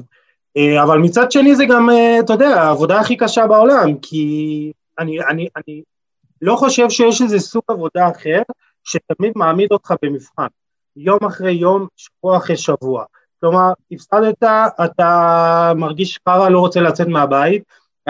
[0.56, 1.88] אה, אבל מצד שני זה גם,
[2.24, 5.82] אתה יודע, העבודה הכי קשה בעולם, כי אני, אני, אני
[6.44, 8.42] לא חושב שיש איזה סוג עבודה אחר
[8.84, 10.46] שתמיד מעמיד אותך במבחן,
[10.96, 13.04] יום אחרי יום, שבוע אחרי שבוע.
[13.40, 14.42] כלומר, הפסדת,
[14.84, 17.62] אתה מרגיש חרא, לא רוצה לצאת מהבית,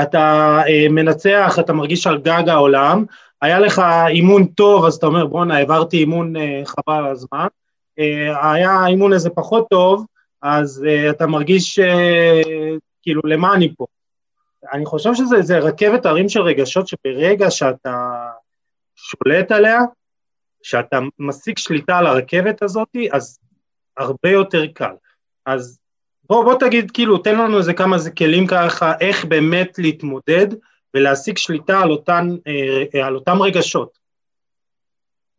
[0.03, 3.05] אתה אה, מנצח, אתה מרגיש על גג העולם,
[3.43, 7.47] היה לך אימון טוב, אז אתה אומר, בואנה, העברתי אימון אה, חבל על הזמן,
[7.99, 10.07] אה, היה אימון איזה פחות טוב,
[10.43, 12.41] אז אה, אתה מרגיש אה,
[13.03, 13.87] כאילו, למה אני פה?
[14.73, 18.11] אני חושב שזה רכבת הרים של רגשות שברגע שאתה
[18.97, 19.81] שולט עליה,
[20.63, 23.39] שאתה משיג שליטה על הרכבת הזאת, אז
[23.97, 24.95] הרבה יותר קל.
[25.47, 25.79] אז
[26.29, 30.47] בוא, בוא תגיד, כאילו, תן לנו איזה כמה זה כלים ככה, איך באמת להתמודד
[30.95, 33.99] ולהשיג שליטה על, אותן, אה, על אותם רגשות.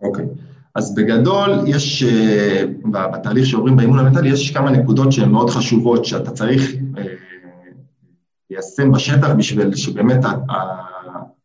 [0.01, 0.25] אוקיי.
[0.25, 0.55] Okay.
[0.75, 6.31] אז בגדול, יש, אה, בתהליך שעוברים באימון המנטלי, יש כמה נקודות שהן מאוד חשובות, שאתה
[6.31, 7.03] צריך אה,
[8.49, 10.25] ליישם בשטח בשביל שבאמת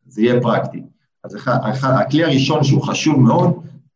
[0.07, 0.83] זה יהיה פרקטי.
[1.25, 1.37] אז
[1.83, 3.51] הכלי הראשון שהוא חשוב מאוד,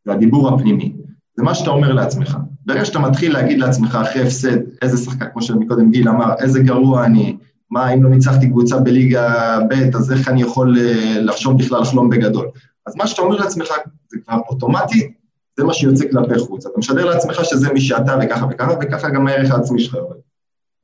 [0.04, 0.92] זה הדיבור הפנימי.
[1.36, 2.36] זה מה שאתה אומר לעצמך.
[2.66, 7.04] ברגע שאתה מתחיל להגיד לעצמך אחרי הפסד, איזה שחקן, כמו שמקודם גיל אמר, איזה גרוע
[7.04, 7.36] אני,
[7.70, 12.10] מה, אם לא ניצחתי קבוצה בליגה ב', אז איך אני יכול אה, לחשוב בכלל לחלום
[12.10, 12.48] בגדול?
[12.86, 13.68] אז מה שאתה אומר לעצמך,
[14.08, 15.12] זה כבר אוטומטי,
[15.56, 16.66] זה מה שיוצא כלפי חוץ.
[16.66, 20.16] אתה משדר לעצמך שזה מי שאתה וככה וככה, וככה גם הערך העצמי שלך יורד.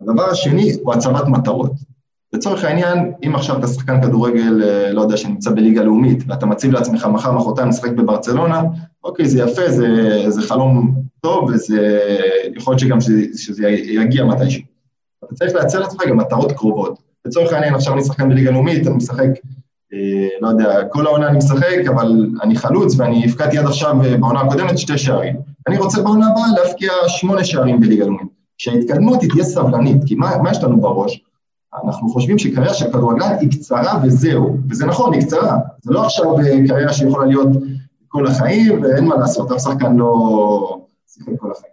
[0.00, 1.72] הדבר השני הוא הצבת מטרות.
[2.33, 6.73] לצורך העניין, אם עכשיו אתה שחקן כדורגל, אה, לא יודע, שנמצא בליגה לאומית, ואתה מציב
[6.73, 8.62] לעצמך מחר, מחרתיים לשחק בברצלונה,
[9.05, 9.87] אוקיי, זה יפה, זה,
[10.29, 12.01] זה חלום טוב, וזה
[12.57, 14.62] יכול להיות שגם שזה, שזה יגיע מתישהו.
[15.25, 16.99] אתה צריך לייצר לעצמך גם מטרות קרובות.
[17.25, 19.29] לצורך העניין, עכשיו אני שחקן בליגה לאומית, אני משחק,
[19.93, 24.16] אה, לא יודע, כל העונה אני משחק, אבל אני חלוץ, ואני הפקדתי עד עכשיו אה,
[24.16, 25.37] בעונה הקודמת שתי שערים.
[25.69, 28.29] אני רוצה בעונה הבאה להפקיע שמונה שערים בליגה לאומית.
[28.59, 31.23] כשההתקדמות היא תהיה סבלנית, כי מה, מה יש לנו בראש?
[31.74, 36.37] אנחנו חושבים שקריירה של כדורגלן היא קצרה וזהו, וזה נכון, היא קצרה, זה לא עכשיו
[36.68, 37.48] קריירה שיכולה להיות
[38.09, 41.72] כל החיים ואין מה לעשות, אף שחקן לא שיחק כל החיים.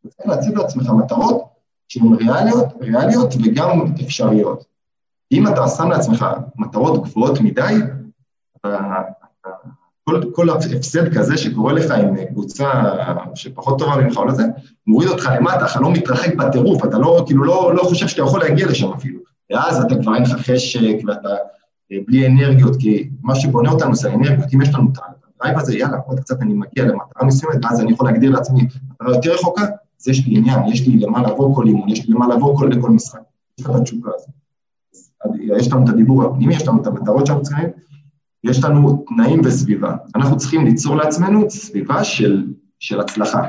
[0.00, 1.44] אתה צריך להציב לעצמך מטרות
[1.88, 4.64] שהן ריאליות, ריאליות וגם אפשריות.
[5.32, 7.76] אם אתה שם לעצמך מטרות גבוהות מדי,
[8.56, 8.78] אתה,
[9.40, 9.50] אתה,
[10.08, 12.70] כל, כל הפסד כזה שקורה לך עם קבוצה
[13.34, 14.42] שפחות טובה ממך או לזה,
[14.86, 18.40] מוריד אותך למטה, אתה לא מתרחק בטירוף, אתה לא, כאילו, לא, לא חושב שאתה יכול
[18.40, 19.20] להגיע לשם אפילו.
[19.50, 21.28] ואז אתה כבר אין לך חשק ואתה
[21.92, 24.98] אה, בלי אנרגיות, כי מה שבונה אותנו זה אנרגיות, אם יש לנו את
[25.36, 29.14] הדרייב הזה, יאללה, עוד קצת אני מגיע למטרה מסוימת, ואז אני יכול להגדיר לעצמי מטרה
[29.14, 29.62] יותר רחוקה,
[30.00, 32.68] אז יש לי עניין, יש לי למה לעבור כל אימון, יש לי למה לעבור כל,
[32.72, 33.20] לכל משחק.
[33.58, 34.28] יש לך את התשוקה הזאת.
[35.56, 37.68] יש לנו את הדיבור הפנימי, יש לנו את המטרות שאנחנו צריכים,
[38.50, 39.96] יש לנו תנאים וסביבה.
[40.14, 42.44] אנחנו צריכים ליצור לעצמנו סביבה של,
[42.78, 43.42] של הצלחה.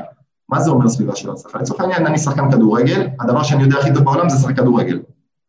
[0.48, 1.58] מה זה אומר סביבה של הצלחה?
[1.58, 5.00] לצורך העניין, אני שחקן כדורגל, הדבר שאני יודע הכי טוב בעולם זה לשחק כדורגל,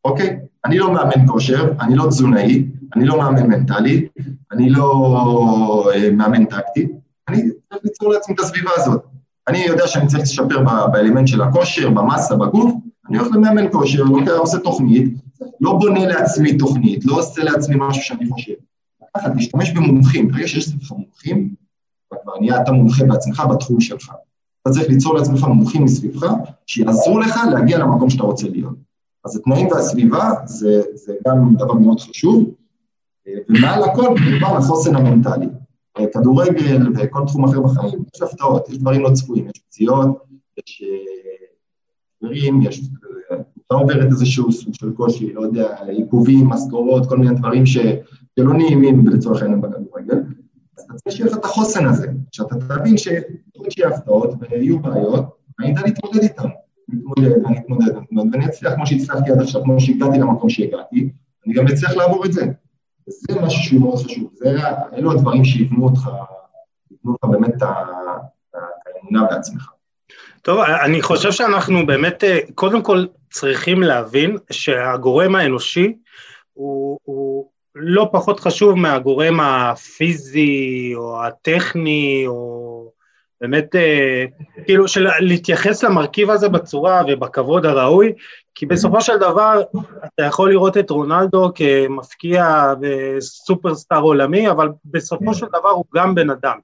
[0.06, 0.40] אוקיי?
[0.66, 4.08] אני לא מאמן כושר, אני לא תזונאי, אני לא מאמן מנטלי,
[4.52, 6.88] אני לא אה, מאמן טקטי,
[7.28, 9.04] אני צריך ליצור לעצמי את הסביבה הזאת.
[9.48, 12.74] אני יודע שאני צריך לשפר באלמנט של הכושר, במסה, בגוף,
[13.10, 15.14] אני הולך למאמן כושר, לוקח, עושה תוכנית,
[15.62, 18.54] לא בונה לעצמי תוכנית, לא עושה לעצמי משהו שאני חושב.
[19.18, 21.56] ככה, תשתמש במומחים, ברגע שיש לך מומחים,
[22.08, 24.12] אתה כבר נהיה אתה מומחה בעצמך בתחום שלך.
[24.62, 26.32] אתה צריך ליצור לעצמך מומחים מסביבך,
[26.66, 28.76] שיעזרו לך להגיע למקום שאתה רוצה להיות.
[29.26, 32.54] אז התנאים והסביבה זה, זה גם דבר מאוד חשוב,
[33.50, 35.48] ומעל הכל כמובן החוסן המנטלי.
[36.14, 40.24] כדורגל וכל תחום אחר בחיים, יש הפתעות, יש דברים לא צפויים, יש פציעות,
[40.58, 40.84] יש
[42.22, 42.82] דברים, יש...
[43.70, 47.78] אתה עוברת איזשהו סוג של קושי, לא יודע, עיכובים, משכורות, כל מיני דברים ש...
[48.40, 50.18] שלא נעימים לצורך העניין בכדורגל,
[50.78, 55.26] אז אתה צריך שיהיה לך את החוסן הזה, שאתה תבין שיהיו הפתעות ויהיו בעיות,
[55.60, 56.50] ואני יודע להתמודד איתן.
[56.88, 57.92] להתמודד, אני אתמודד,
[58.32, 61.10] ואני אצליח כמו שהצלחתי עד עכשיו, כמו שהגעתי למקום שהגעתי,
[61.46, 62.46] אני גם אצליח לעבור את זה.
[63.08, 64.58] וזה משהו שהוא מאוד חשוב, זה,
[64.94, 66.10] אלו הדברים שיבנו אותך,
[66.92, 67.64] יבנו אותך באמת את
[68.54, 69.70] האמונה בעצמך.
[70.42, 75.94] טוב, אני חושב שאנחנו באמת, אה, קודם כל צריכים להבין שהגורם האנושי
[76.54, 82.92] הוא, הוא לא פחות חשוב מהגורם הפיזי או הטכני, או
[83.42, 84.26] באמת, אה,
[84.66, 88.14] כאילו, של להתייחס למרכיב הזה בצורה ובכבוד הראוי,
[88.56, 89.62] כי בסופו של דבר
[90.06, 96.30] אתה יכול לראות את רונלדו כמפקיע וסופרסטאר עולמי, אבל בסופו של דבר הוא גם בן
[96.30, 96.58] אדם.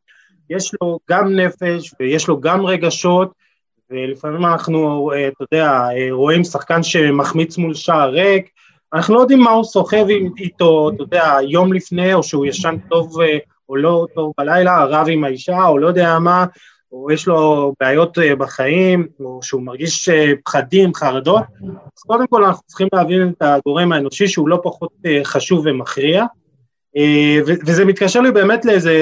[0.49, 3.44] יש לו גם נפש ויש לו גם רגשות,
[3.89, 8.49] ולפעמים אנחנו, אה, אתה יודע, אה, רואים שחקן שמחמיץ מול שער ריק,
[8.93, 10.05] אנחנו לא יודעים מה הוא סוחב
[10.37, 13.37] איתו, אתה יודע, יום לפני, או שהוא ישן טוב אה,
[13.69, 16.45] או לא טוב בלילה, רב עם האישה, או לא יודע מה,
[16.91, 20.09] או יש לו בעיות בחיים, או שהוא מרגיש
[20.45, 21.43] פחדים, חרדות,
[21.97, 24.91] אז קודם כל אנחנו צריכים להבין את הגורם האנושי שהוא לא פחות
[25.23, 26.25] חשוב ומכריע,
[27.45, 28.93] וזה מתקשר לי באמת לאיזה,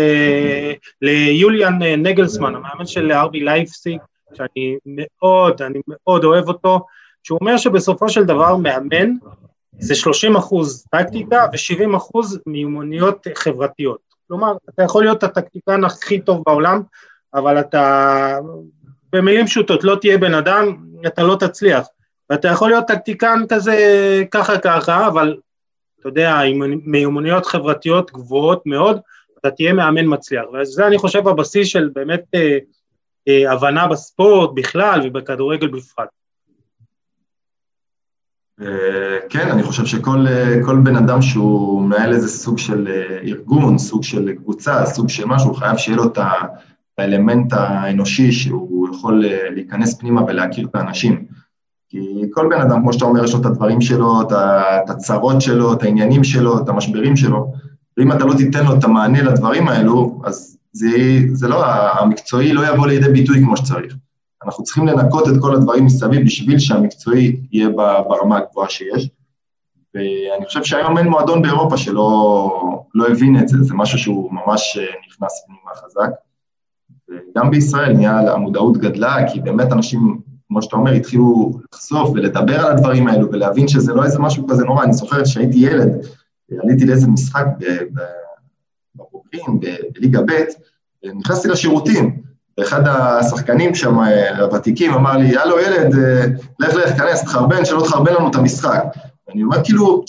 [1.02, 4.02] ליוליאן נגלסמן, המאמן של ארבי לייפסיק,
[4.36, 6.86] שאני מאוד, אני מאוד אוהב אותו,
[7.24, 9.10] שהוא אומר שבסופו של דבר מאמן
[9.80, 14.00] זה 30 אחוז טקטיקה ו-70 אחוז מיומנויות חברתיות.
[14.28, 16.82] כלומר, אתה יכול להיות הטקטיקן הכי טוב בעולם,
[17.34, 18.38] אבל אתה,
[19.13, 20.76] במילים פשוטות, לא תהיה בן אדם,
[21.08, 21.88] אתה לא תצליח.
[22.30, 23.76] ואתה יכול להיות טקטיקן כזה
[24.32, 25.38] ככה ככה, אבל
[26.00, 29.00] אתה יודע, עם מיומנויות חברתיות גבוהות מאוד,
[29.39, 30.43] אתה תהיה מאמן מצליח.
[30.54, 32.58] וזה אני חושב הבסיס של באמת אה,
[33.28, 36.10] הבנה בספורט בכלל ובכדורגל בפרט.
[38.62, 42.88] אה, כן, אני חושב שכל אה, בן אדם שהוא מנהל איזה סוג של
[43.24, 46.18] ארגון, סוג של קבוצה, סוג של משהו, חייב שיהיה לו את
[46.98, 51.26] האלמנט האנושי שהוא יכול להיכנס פנימה ולהכיר את האנשים.
[51.90, 55.74] כי כל בן אדם, כמו שאתה אומר, יש לו את הדברים שלו, את הצרות שלו,
[55.74, 57.52] את העניינים שלו, את המשברים שלו,
[57.98, 60.88] ואם אתה לא תיתן לו את המענה לדברים האלו, אז זה,
[61.32, 63.96] זה לא, המקצועי לא יבוא לידי ביטוי כמו שצריך.
[64.46, 67.70] אנחנו צריכים לנקות את כל הדברים מסביב בשביל שהמקצועי יהיה
[68.08, 69.10] ברמה הגבוהה שיש.
[69.94, 72.50] ואני חושב שהיום אין מועדון באירופה שלא
[72.96, 76.10] לא הבין את זה, זה משהו שהוא ממש אה, נכנס פנימה חזק.
[77.10, 82.72] וגם בישראל נהיה, המודעות גדלה, כי באמת אנשים, כמו שאתה אומר, התחילו לחשוף ולדבר על
[82.72, 84.84] הדברים האלו ולהבין שזה לא איזה משהו כזה נורא.
[84.84, 85.90] אני זוכר שהייתי ילד,
[86.64, 87.46] עליתי לאיזה משחק
[89.34, 89.60] בבוגרים,
[89.93, 90.43] בליגה ב',
[91.06, 92.22] נכנסתי לשירותים,
[92.58, 93.98] ואחד השחקנים שם,
[94.39, 95.96] הוותיקים, אמר לי, הלו ילד,
[96.60, 98.84] לך לך, כנס, תחרבן, שלא תחרבן לנו את המשחק.
[99.28, 100.04] ואני אומר, כאילו,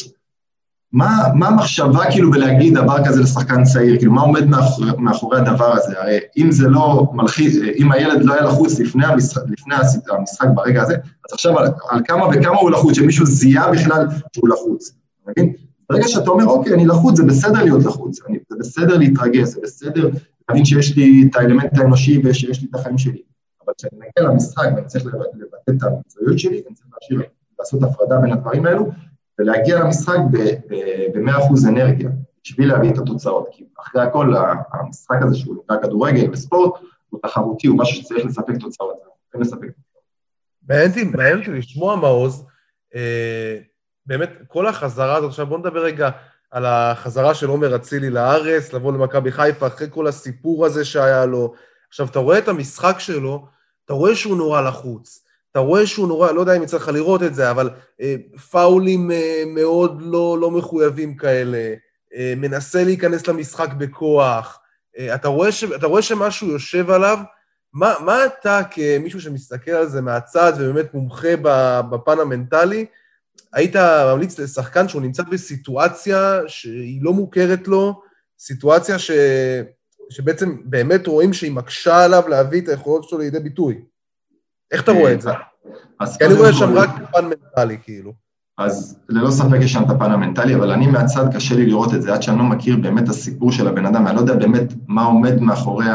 [0.93, 3.97] מה, מה המחשבה כאילו בלהגיד דבר כזה לשחקן צעיר?
[3.99, 6.01] כאילו, מה עומד מאחורי, מאחורי הדבר הזה?
[6.01, 9.75] הרי אם זה לא מלחיץ, אם הילד לא היה לחוץ לפני המשחק, לפני
[10.11, 14.49] המשחק ברגע הזה, אז עכשיו על, על כמה וכמה הוא לחוץ, שמישהו זיהה בכלל שהוא
[14.49, 14.93] לחוץ.
[15.23, 15.53] אתה מבין?
[15.91, 19.61] ברגע שאתה אומר, אוקיי, אני לחוץ, זה בסדר להיות לחוץ, אני, זה בסדר להתרגש, זה
[19.63, 20.09] בסדר
[20.49, 23.23] להבין שיש לי את האלמנט האנושי ושיש לי את החיים שלי.
[23.65, 27.23] אבל כשאני מגיע למשחק ואני צריך לבטא את המקצועיות שלי, אני צריך להשאיר,
[27.59, 28.91] לעשות הפרדה בין הדברים האלו,
[29.39, 32.11] ולהגיע למשחק ב-100% אנרגיה,
[32.45, 33.49] בשביל להביא את התוצאות.
[33.53, 34.35] כי אחרי הכל,
[34.73, 38.97] המשחק הזה שהוא נקרא כדורגל וספורט, הוא תחרותי, הוא משהו שצריך לספק תוצאות.
[41.17, 42.45] מעניין אותי לשמוע, מעוז,
[42.95, 43.59] אה,
[44.07, 46.11] באמת, כל החזרה הזאת, עכשיו בואו נדבר רגע
[46.51, 51.55] על החזרה של עומר אצילי לארץ, לבוא למכבי חיפה, אחרי כל הסיפור הזה שהיה לו.
[51.89, 53.47] עכשיו, אתה רואה את המשחק שלו,
[53.85, 55.25] אתה רואה שהוא נורא לחוץ.
[55.51, 58.17] אתה רואה שהוא נורא, לא יודע אם יצא לך לראות את זה, אבל אה,
[58.51, 61.75] פאולים אה, מאוד לא, לא מחויבים כאלה,
[62.15, 64.61] אה, מנסה להיכנס למשחק בכוח.
[64.99, 67.19] אה, אתה, רואה ש, אתה רואה שמשהו יושב עליו,
[67.73, 71.37] מה, מה אתה כמישהו שמסתכל על זה מהצד ובאמת מומחה
[71.91, 72.87] בפן המנטלי,
[73.55, 73.77] היית
[74.13, 78.01] ממליץ לשחקן שהוא נמצא בסיטואציה שהיא לא מוכרת לו,
[78.39, 79.11] סיטואציה ש...
[80.11, 83.81] שבעצם באמת רואים שהיא מקשה עליו להביא את היכולות שלו לידי ביטוי.
[84.73, 85.31] איך אתה רואה את זה?
[86.19, 88.13] כי אני רואה שם רק פן מנטלי, כאילו.
[88.59, 92.03] אז ללא ספק יש שם את הפן המנטלי, אבל אני מהצד קשה לי לראות את
[92.03, 94.73] זה, עד שאני לא מכיר באמת את הסיפור של הבן אדם, אני לא יודע באמת
[94.87, 95.87] מה עומד מאחורי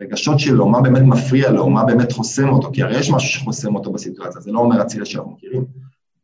[0.00, 3.74] הרגשות שלו, מה באמת מפריע לו, מה באמת חוסם אותו, כי הרי יש משהו שחוסם
[3.74, 5.64] אותו בסיטואציה, זה לא אומר אצילה שאנחנו מכירים.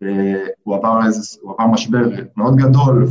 [0.03, 1.01] והוא עבר,
[1.59, 3.07] עבר משבר מאוד גדול,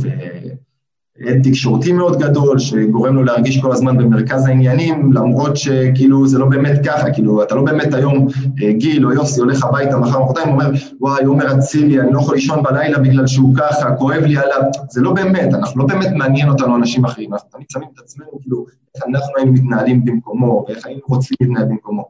[1.20, 6.46] הד תקשורתי מאוד גדול, שגורם לו להרגיש כל הזמן במרכז העניינים, למרות שכאילו זה לא
[6.46, 8.26] באמת ככה, כאילו אתה לא באמת היום
[8.62, 10.70] אה, גיל או יוסי הולך הביתה מחר מחרתיים ואומר,
[11.00, 15.00] וואי, עומר אצילי, אני לא יכול לישון בלילה בגלל שהוא ככה, כואב לי עליו, זה
[15.00, 18.66] לא באמת, אנחנו לא באמת מעניין אותנו אנשים אחרים, אנחנו תמיד שמים את עצמנו, כאילו,
[18.94, 22.08] איך אנחנו היינו מתנהלים במקומו, ואיך היינו רוצים להתנהל במקומו.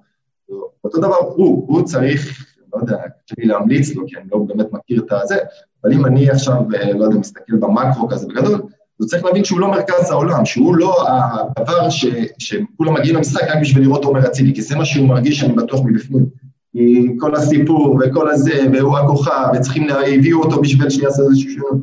[0.85, 4.67] אותו דבר הוא, הוא צריך, לא יודע, קשה לי להמליץ לו, כי אני לא באמת
[4.73, 5.37] מכיר את הזה,
[5.85, 8.63] אבל אם אני עכשיו, אה, לא יודע, מסתכל במקרו כזה בגדול,
[9.01, 12.07] אז צריך להבין שהוא לא מרכז העולם, שהוא לא הדבר ש,
[12.39, 15.81] שכולם מגיעים למשחק רק בשביל לראות עומר אצילי, כי זה מה שהוא מרגיש, אני בטוח
[15.85, 16.27] מבפנים.
[16.73, 19.87] כי כל הסיפור וכל הזה, והוא הכוכב, וצריכים,
[20.19, 21.81] הביאו אותו בשביל שיעשה איזשהו שינוי.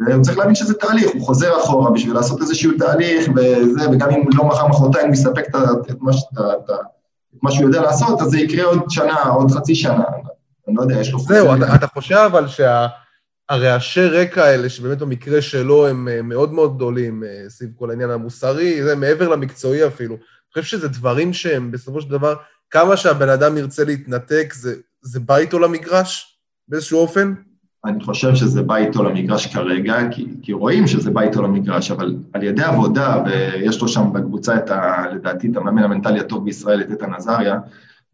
[0.00, 4.22] והוא צריך להבין שזה תהליך, הוא חוזר אחורה בשביל לעשות איזשהו תהליך, וזה, וגם אם
[4.34, 5.56] לא מחר מחרתיים מספק את,
[5.90, 6.76] את, מה, את, את, את
[7.42, 10.04] מה שהוא יודע לעשות, אז זה יקרה עוד שנה, עוד חצי שנה.
[10.68, 11.18] אני לא יודע, יש לו...
[11.18, 12.86] זהו, אתה, אתה חושב אבל שה...
[13.48, 18.10] הרעשי רקע האלה, שבאמת במקרה שלו הם אה, מאוד מאוד גדולים, אה, סביב כל העניין
[18.10, 20.14] המוסרי, זה מעבר למקצועי אפילו.
[20.14, 22.34] אני חושב שזה דברים שהם בסופו של דבר,
[22.70, 27.34] כמה שהבן אדם ירצה להתנתק, זה, זה בא איתו למגרש באיזשהו אופן?
[27.86, 32.16] אני חושב שזה בא איתו למגרש כרגע, כי, כי רואים שזה בא איתו למגרש, אבל
[32.32, 35.04] על ידי עבודה, ויש לו שם בקבוצה את ה...
[35.12, 37.58] לדעתי, את המאמן המנטלי הטוב בישראל, את איתן עזריה,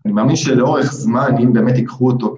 [0.05, 2.35] אני מאמין שלאורך זמן, אם באמת ייקחו אותו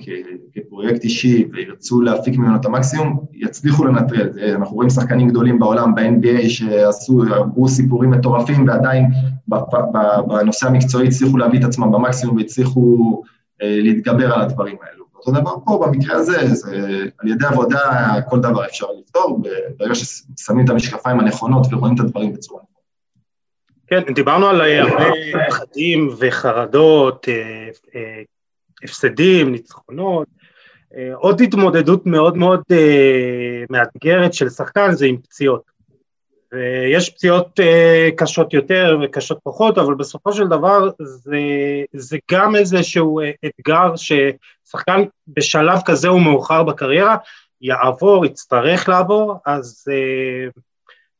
[0.54, 4.28] כפרויקט אישי וירצו להפיק ממנו את המקסימום, יצליחו לנטרל.
[4.54, 9.06] אנחנו רואים שחקנים גדולים בעולם, ב-NBA, שעשו, עברו סיפורים מטורפים ועדיין
[10.28, 13.22] בנושא המקצועי הצליחו להביא את עצמם במקסימום והצליחו
[13.62, 15.03] אה, להתגבר על הדברים האלו.
[15.26, 16.76] אותו דבר פה, במקרה הזה, זה
[17.18, 17.80] על ידי עבודה
[18.28, 19.42] כל דבר אפשר לפתור,
[19.78, 22.74] ברגע ששמים את המשקפיים הנכונות ורואים את הדברים בצורה נכונה.
[23.86, 25.04] כן, דיברנו על הרבה
[25.48, 28.22] פחדים וחרדות, אה, אה,
[28.84, 30.28] הפסדים, ניצחונות.
[30.96, 32.62] אה, עוד התמודדות מאוד מאוד
[33.70, 35.73] מאתגרת של שחקן זה עם פציעות.
[36.54, 37.60] ויש פציעות
[38.16, 41.38] קשות יותר וקשות פחות, אבל בסופו של דבר זה,
[41.92, 47.16] זה גם איזשהו אתגר ששחקן בשלב כזה הוא מאוחר בקריירה
[47.60, 49.84] יעבור, יצטרך לעבור, אז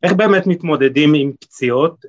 [0.03, 2.05] איך באמת מתמודדים עם פציעות?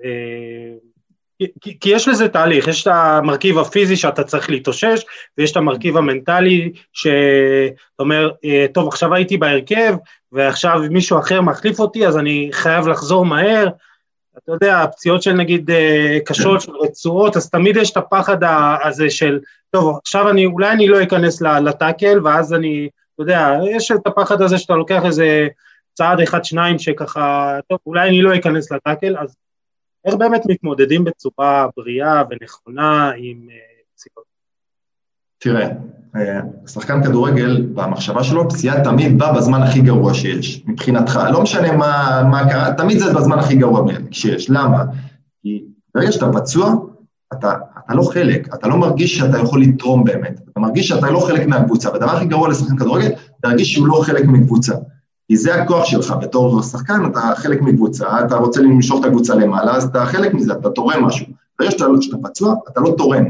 [1.40, 5.06] כי, כי יש לזה תהליך, יש את המרכיב הפיזי שאתה צריך להתאושש,
[5.38, 9.96] ויש את המרכיב המנטלי שאתה אומר, אה, טוב, עכשיו הייתי בהרכב,
[10.32, 13.68] ועכשיו מישהו אחר מחליף אותי, אז אני חייב לחזור מהר.
[14.38, 18.38] אתה יודע, הפציעות של נגיד אה, קשות, של רצועות, אז תמיד יש את הפחד
[18.84, 19.40] הזה של,
[19.72, 24.42] טוב, עכשיו אני, אולי אני לא אכנס לטאקל, ואז אני, אתה יודע, יש את הפחד
[24.42, 25.48] הזה שאתה לוקח איזה
[25.94, 29.36] צעד אחד, שניים, שככה, טוב, אולי אני לא אכנס לטאקל, אז
[30.06, 33.48] איך באמת מתמודדים בצורה בריאה ונכונה עם
[33.94, 34.26] פציעות?
[34.26, 34.34] אה,
[35.38, 35.70] תראה,
[36.16, 41.20] אה, שחקן כדורגל, במחשבה שלו, פציעה תמיד בא בזמן הכי גרוע שיש, מבחינתך.
[41.34, 44.50] לא משנה מה, מה קרה, תמיד זה בזמן הכי גרוע שיש.
[44.50, 44.84] למה?
[45.42, 45.64] כי
[45.96, 46.76] ברגע שאתה פצוע,
[47.34, 47.54] אתה,
[47.86, 51.48] אתה לא חלק, אתה לא מרגיש שאתה יכול לתרום באמת, אתה מרגיש שאתה לא חלק
[51.48, 54.74] מהקבוצה, והדבר הכי גרוע לשחקן כדורגל, אתה מרגיש שהוא לא חלק מקבוצה.
[55.28, 59.76] כי זה הכוח שלך, בתור שחקן אתה חלק מקבוצה, אתה רוצה למשוך את הקבוצה למעלה,
[59.76, 61.26] אז אתה חלק מזה, אתה תורם משהו.
[61.60, 63.26] ברגע שאתה, שאתה פצוע, אתה לא תורם.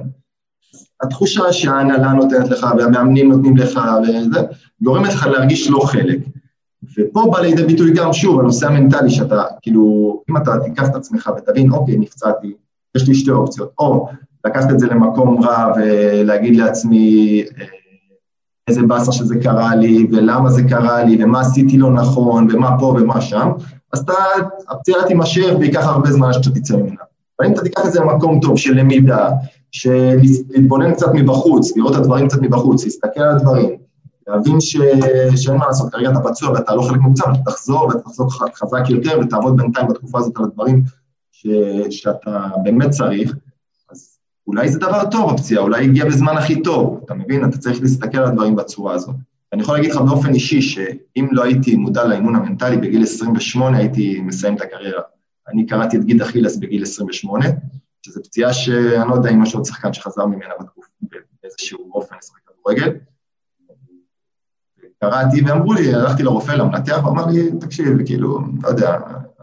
[1.02, 4.40] התחושה שההנהלה נותנת לך והמאמנים נותנים לך וזה,
[4.82, 6.20] גורמת לך להרגיש לא חלק.
[6.98, 11.32] ופה בא לידי ביטוי גם, שוב, הנושא המנטלי, שאתה, כאילו, אם אתה תיקח את עצמך
[11.38, 12.54] ותבין, אוקיי, נפצעתי,
[12.96, 14.10] יש לי שתי אופציות, או
[14.46, 17.66] לקחת את זה למקום רע ולהגיד לעצמי, אה,
[18.68, 22.86] איזה באסה שזה קרה לי, ולמה זה קרה לי, ומה עשיתי לא נכון, ומה פה
[22.86, 23.52] ומה שם,
[23.94, 24.14] אז אתה,
[24.70, 27.02] הפציעה תימשך וייקח הרבה זמן שאתה תצא ממנה.
[27.40, 29.30] אבל אם אתה תיקח את זה למקום טוב של למידה,
[29.72, 30.18] של
[30.50, 33.70] להתבונן קצת מבחוץ, לראות את הדברים קצת מבחוץ, להסתכל על הדברים,
[34.28, 34.78] להבין ש...
[35.36, 38.90] שאין מה לעשות, כרגע אתה פצוע ואתה לא חלק ממוצע, אבל תחזור ואתה תחזור חזק
[38.90, 40.84] יותר ותעבוד בינתיים בתקופה הזאת על הדברים
[41.32, 41.48] ש...
[41.90, 43.36] שאתה באמת צריך,
[44.48, 47.50] אולי זה דבר טוב הפציעה, אולי הגיע בזמן הכי טוב, אתה מבין?
[47.50, 49.16] אתה צריך להסתכל על הדברים בצורה הזאת.
[49.54, 54.20] אני יכול להגיד לך באופן אישי, שאם לא הייתי מודע לאימון המנטלי, בגיל 28 הייתי
[54.22, 55.02] מסיים את הקריירה.
[55.48, 57.46] אני קראתי את גיד אכילס בגיל 28,
[58.02, 60.88] שזו פציעה שאני לא יודע אם יש עוד שחקן שחזר ממנה בתקופה,
[61.44, 62.90] באיזשהו אופן לשחק כדורגל.
[65.00, 68.98] קראתי ואמרו לי, הלכתי לרופא, למנתח, ואמר לי, תקשיב, כאילו, לא יודע,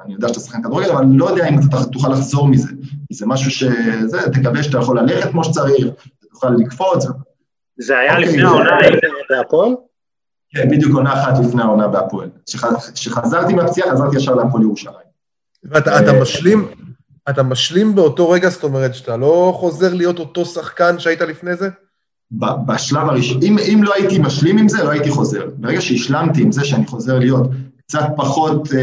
[0.04, 2.68] אני יודע שאתה שחקן כדורגל, אבל אני לא יודע אם אתה תוכל לחזור מזה,
[3.08, 5.86] כי זה משהו שזה, תקווה שאתה יכול ללכת כמו שצריך,
[6.30, 7.06] תוכל לקפוץ.
[7.78, 8.70] זה היה אוקיי, לפני העונה
[9.30, 9.74] בהפועל?
[10.54, 12.28] כן, בדיוק עונה אחת לפני העונה בהפועל.
[12.94, 15.12] כשחזרתי מהפציעה, חזרתי ישר להפועל ירושלים.
[15.64, 16.68] ואתה אתה משלים,
[17.30, 21.68] אתה משלים באותו רגע, זאת אומרת שאתה לא חוזר להיות אותו שחקן שהיית לפני זה?
[22.66, 25.46] בשלב הראשון, אם, אם לא הייתי משלים עם זה, לא הייתי חוזר.
[25.56, 27.50] ברגע שהשלמתי עם זה שאני חוזר להיות
[27.87, 28.79] קצת פחות, אה,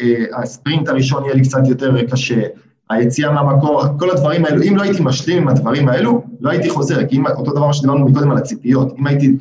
[0.00, 2.42] אה, הספרינט הראשון יהיה לי קצת יותר קשה,
[2.90, 7.06] היציאה מהמקור, כל הדברים האלו, אם לא הייתי משלים עם הדברים האלו, לא הייתי חוזר,
[7.06, 9.36] כי אם, אותו דבר שדיברנו מקודם על הציפיות, אם הייתי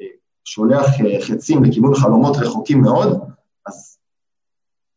[0.00, 0.06] אה,
[0.44, 0.86] שולח
[1.20, 3.20] חצים לכיוון חלומות רחוקים מאוד,
[3.66, 3.98] אז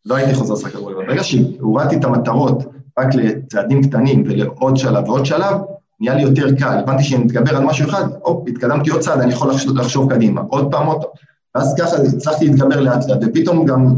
[0.06, 1.06] לא הייתי חוזר לשחק כדורגל.
[1.06, 2.64] ברגע שהורדתי את המטרות
[3.00, 5.58] רק לצעדים קטנים ולעוד שלב ועוד שלב,
[6.00, 9.34] נהיה לי יותר קל, הבנתי שאני מתגבר על משהו אחד, הופ, התקדמתי עוד צעד, אני
[9.34, 11.12] יכול לחשוב, לחשוב קדימה, עוד פעם, עוד פעם.
[11.56, 13.96] ואז ככה הצלחתי להתגבר לאט לאט, ופתאום גם,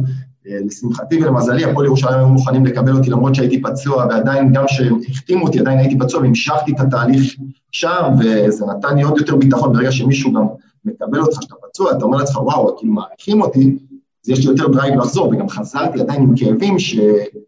[0.47, 5.45] אה, לשמחתי ולמזלי, הפועל ירושלים היו מוכנים לקבל אותי למרות שהייתי פצוע, ועדיין, גם כשהחתימו
[5.45, 7.35] אותי, עדיין הייתי פצוע, והמשכתי את התהליך
[7.71, 10.47] שם, וזה נתן לי עוד יותר ביטחון, ברגע שמישהו גם
[10.85, 13.77] מקבל אותך שאתה פצוע, אתה אומר לעצמך, וואו, כאילו מעריכים אותי,
[14.25, 16.95] אז יש לי יותר drive לחזור, וגם חזרתי עדיין עם כאבים ש...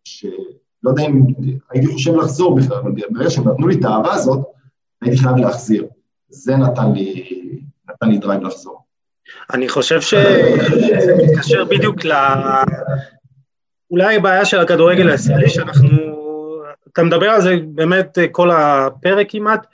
[0.03, 0.25] ש...
[0.83, 1.25] לא יודע אם
[1.71, 4.39] הייתי חושב לחזור בכלל, אבל ברגע שהם נתנו לי את האהבה הזאת,
[5.01, 5.87] הייתי חייב להחזיר.
[6.29, 7.29] זה נתן לי,
[7.89, 8.86] נתן לי drive לחזור.
[9.53, 12.11] אני חושב שזה מתקשר בדיוק ל...
[13.91, 15.89] אולי הבעיה של הכדורגל הישראלי, שאנחנו...
[16.93, 19.67] אתה מדבר על זה באמת כל הפרק כמעט,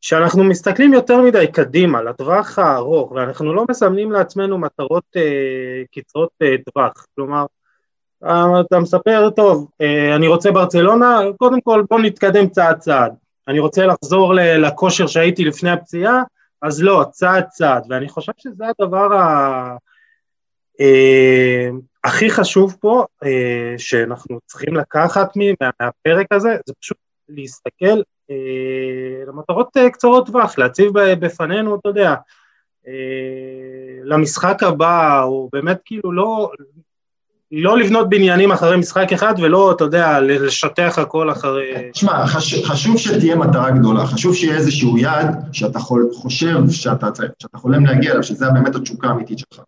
[0.00, 6.54] שאנחנו מסתכלים יותר מדי קדימה, לטווח הארוך, ואנחנו לא מסמנים לעצמנו מטרות אה, קצרות אה,
[6.66, 7.06] טווח.
[7.14, 7.46] כלומר,
[8.24, 13.12] אה, אתה מספר, טוב, אה, אני רוצה ברצלונה, קודם כל בוא נתקדם צעד צעד.
[13.48, 16.22] אני רוצה לחזור לכושר שהייתי לפני הפציעה,
[16.62, 19.76] אז לא, צעד צעד, ואני חושב שזה הדבר ה...
[20.80, 21.68] אה,
[22.04, 25.32] הכי חשוב פה, אה, שאנחנו צריכים לקחת
[25.80, 26.96] מהפרק הזה, זה פשוט
[27.28, 32.14] להסתכל אה, למטרות אה, קצרות טווח, להציב בפנינו, אתה יודע,
[32.86, 32.92] אה,
[34.04, 36.52] למשחק הבא, או באמת כאילו לא,
[37.52, 41.90] לא לבנות בניינים אחרי משחק אחד ולא, אתה יודע, לשטח הכל אחרי...
[41.92, 45.78] תשמע, חש, חשוב שתהיה מטרה גדולה, חשוב שיהיה איזשהו יעד שאתה
[46.12, 47.08] חושב שאתה,
[47.38, 49.60] שאתה חולם להגיע אליו, שזה באמת התשוקה האמיתית שלך.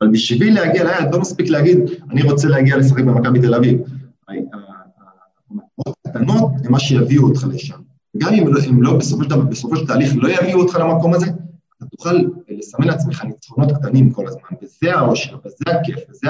[0.00, 1.78] אבל בשביל להגיע ליעד, לא מספיק להגיד,
[2.10, 3.80] אני רוצה להגיע לשחק במכבי תל אביב.
[4.28, 7.76] המטרות הקטנות הן מה שיביאו אותך לשם.
[8.18, 11.86] גם אם, אם לא בסופו של, בסופו של תהליך לא יביאו אותך למקום הזה, אתה
[11.96, 16.28] תוכל לסמן לעצמך ניצחונות קטנים כל הזמן, וזה העושר, וזה הכיף, וזה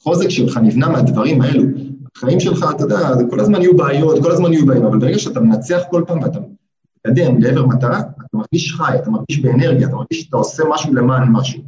[0.00, 1.64] החוזק שלך נבנה מהדברים האלו.
[2.16, 2.96] החיים שלך, אתה יודע,
[3.30, 6.38] כל הזמן יהיו בעיות, כל הזמן יהיו בעיות, אבל ברגע שאתה מנצח כל פעם ואתה
[7.06, 11.28] מתקדם לעבר מטרה, אתה מרגיש חי, אתה מרגיש באנרגיה, אתה מרגיש שאתה עושה משהו למען
[11.32, 11.62] משהו.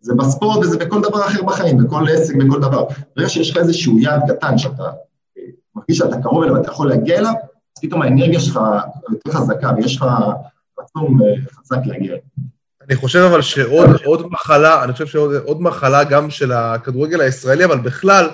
[0.00, 2.84] זה בספורט וזה בכל דבר אחר בחיים, בכל עסק, בכל דבר.
[3.16, 5.42] ברגע שיש לך איזשהו יעד קטן שאתה אה,
[5.76, 7.32] מרגיש שאתה קרוב אליו ואתה יכול להגיע אליו,
[7.76, 8.60] אז פתאום האנרגיה שלך
[9.10, 10.06] יותר חזקה ויש לך
[10.80, 12.22] רצון אה, חזק להגיע אליו.
[12.88, 18.30] אני חושב אבל שעוד מחלה, אני חושב שעוד מחלה גם של הכדורגל הישראלי, אבל בכלל,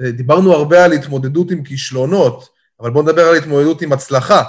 [0.00, 2.48] אה, דיברנו הרבה על התמודדות עם כישלונות,
[2.80, 4.42] אבל בואו נדבר על התמודדות עם הצלחה.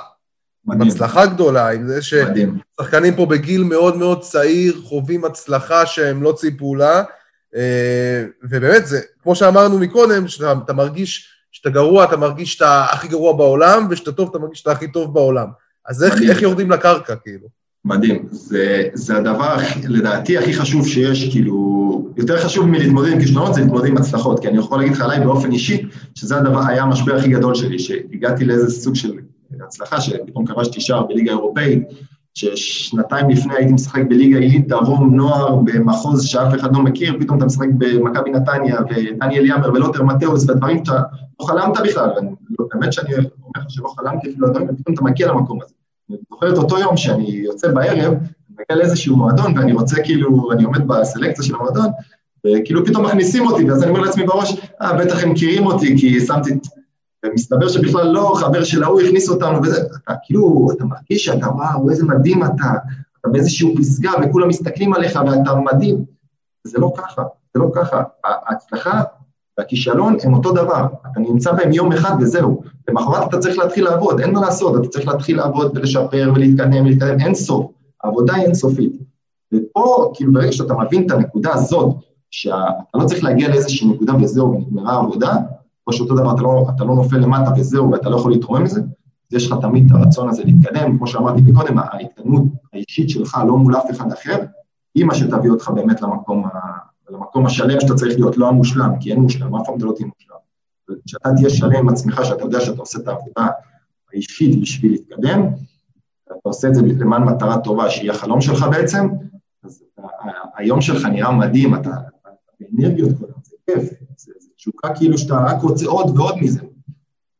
[0.65, 0.81] מדהים.
[0.81, 6.31] עם הצלחה גדולה, עם זה ששחקנים פה בגיל מאוד מאוד צעיר חווים הצלחה שהם לא
[6.31, 7.03] ציפו לה,
[7.55, 13.33] אה, ובאמת, זה, כמו שאמרנו מקודם, שאתה מרגיש שאתה גרוע, אתה מרגיש שאתה הכי גרוע
[13.33, 15.47] בעולם, ושאתה טוב, אתה מרגיש שאתה הכי טוב בעולם.
[15.85, 17.47] אז איך, איך יורדים לקרקע, כאילו?
[17.85, 18.25] מדהים.
[18.31, 19.55] זה, זה הדבר,
[19.87, 24.39] לדעתי, הכי חשוב שיש, כאילו, יותר חשוב מלהתמודד עם כישלונות, זה להתמודד עם הצלחות.
[24.39, 27.79] כי אני יכול להגיד לך עליי באופן אישי, שזה הדבר, היה המשבר הכי גדול שלי,
[27.79, 29.13] שהגעתי לאיזה סוג של
[29.65, 31.83] הצלחה, שפתאום כבשתי שער בליגה האירופאית,
[32.33, 37.45] ששנתיים לפני הייתי משחק בליגה עילית דרום נוער במחוז שאף אחד לא מכיר, פתאום אתה
[37.45, 41.01] משחק במכבי נתניה ודניאל יאמר ולוטר מתאוס ודברים שאתה
[41.39, 42.09] לא חלמת בכלל,
[42.59, 43.25] ובאמת שאני אומר
[43.57, 45.84] לך שלא חלמתי אפילו הדברים, ופתאום אתה מגיע למקום הזה.
[46.09, 48.13] אני זוכר את אותו יום שאני יוצא בערב,
[48.49, 51.87] מגיע לאיזשהו מועדון, ואני רוצה כאילו, אני עומד בסלקציה של המועדון,
[52.45, 56.19] וכאילו פתאום מכניסים אותי, ואז אני אומר לעצמי בראש, אה, בטח הם מכירים אותי, כי
[56.19, 56.51] שמתי...
[57.25, 61.89] ומסתבר שבכלל לא, חבר של ההוא הכניס אותנו, וזה, אתה כאילו, אתה מרגיש שאתה, וואו,
[61.89, 62.73] איזה מדהים אתה,
[63.19, 66.05] אתה באיזשהו פסגה, וכולם מסתכלים עליך, ואתה מדהים.
[66.63, 68.03] זה לא ככה, זה לא ככה.
[68.23, 69.03] ההצלחה
[69.57, 74.19] והכישלון הם אותו דבר, אתה נמצא בהם יום אחד וזהו, למחרת אתה צריך להתחיל לעבוד,
[74.19, 77.71] אין מה לעשות, אתה צריך להתחיל לעבוד ולשפר ולהתקדם ולהתקדם, אין סוף,
[78.03, 78.93] העבודה היא אינסופית.
[79.53, 81.95] ופה, כאילו ברגע שאתה מבין את הנקודה הזאת,
[82.31, 82.57] שאתה
[82.95, 85.35] לא צריך להגיע לאיזושהי נקודה וזהו ונגמרה העבודה,
[85.87, 88.79] או שאותו דבר אתה לא, אתה לא נופל למטה וזהו ואתה לא יכול להתרומם מזה,
[88.79, 92.43] אז יש לך תמיד את הרצון הזה להתקדם, כמו שאמרתי קודם, ההתקדמות
[92.73, 94.43] האישית שלך לא מול אף אחד אחר,
[94.95, 96.43] היא מה שתביא אותך באמת למקום,
[97.09, 100.07] למקום השלם שאתה צריך להיות, לא המושלם, כי אין מושלם, אף פעם אתה לא תהיה
[100.07, 100.35] מושלם.
[101.05, 103.47] כשאתה תהיה שלם עם עצמך, שאתה יודע שאתה עושה את העבודה
[104.13, 105.47] האישית בשביל להתקדם,
[106.27, 109.07] אתה עושה את זה למען מטרה טובה, שהיא החלום שלך בעצם,
[109.63, 109.83] אז
[110.55, 111.89] היום שלך נראה מדהים, אתה
[112.59, 116.61] באנרגיות כל הזמן, זה כיף, זה תשוקה כאילו שאתה רק רוצה עוד ועוד מזה.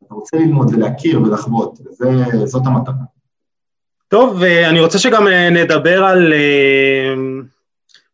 [0.05, 2.93] אתה רוצה ללמוד ולהכיר ולחוות, וזאת המטרה.
[4.07, 7.13] טוב, ואני רוצה שגם אה, נדבר על אה,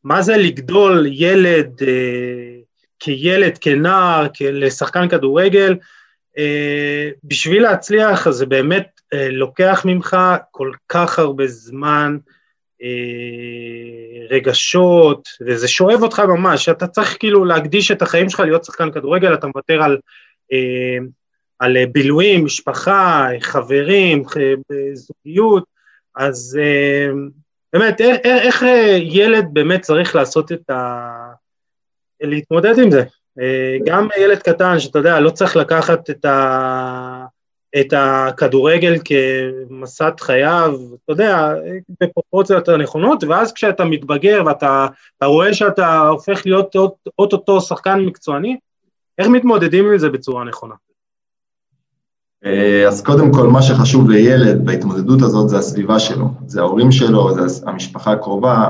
[0.03, 2.57] מה זה לגדול ילד אה,
[2.99, 5.75] כילד, כנער, לשחקן כדורגל.
[7.23, 10.17] בשביל להצליח זה באמת לוקח ממך
[10.51, 12.17] כל כך הרבה זמן,
[14.29, 19.33] רגשות, וזה שואב אותך ממש, אתה צריך כאילו להקדיש את החיים שלך להיות שחקן כדורגל,
[19.33, 19.97] אתה מוותר על,
[21.59, 24.23] על בילויים, משפחה, חברים,
[24.93, 25.63] זוגיות,
[26.15, 27.09] אז אה,
[27.73, 31.09] באמת, איך, איך אה, ילד באמת צריך לעשות את ה...
[32.21, 33.03] להתמודד עם זה?
[33.39, 37.25] אה, גם ילד קטן, שאתה יודע, לא צריך לקחת את, ה...
[37.79, 41.53] את הכדורגל כמסת חייו, אתה יודע,
[42.01, 44.87] בפרופורציות הנכונות, ואז כשאתה מתבגר ואתה
[45.23, 46.75] רואה שאתה הופך להיות
[47.19, 48.57] אוטוטו שחקן מקצועני,
[49.17, 50.75] איך מתמודדים עם זה בצורה נכונה?
[52.45, 57.47] אה, אז קודם כל, מה שחשוב לילד בהתמודדות הזאת זה הסביבה שלו, זה ההורים שלו,
[57.47, 58.67] זה המשפחה הקרובה,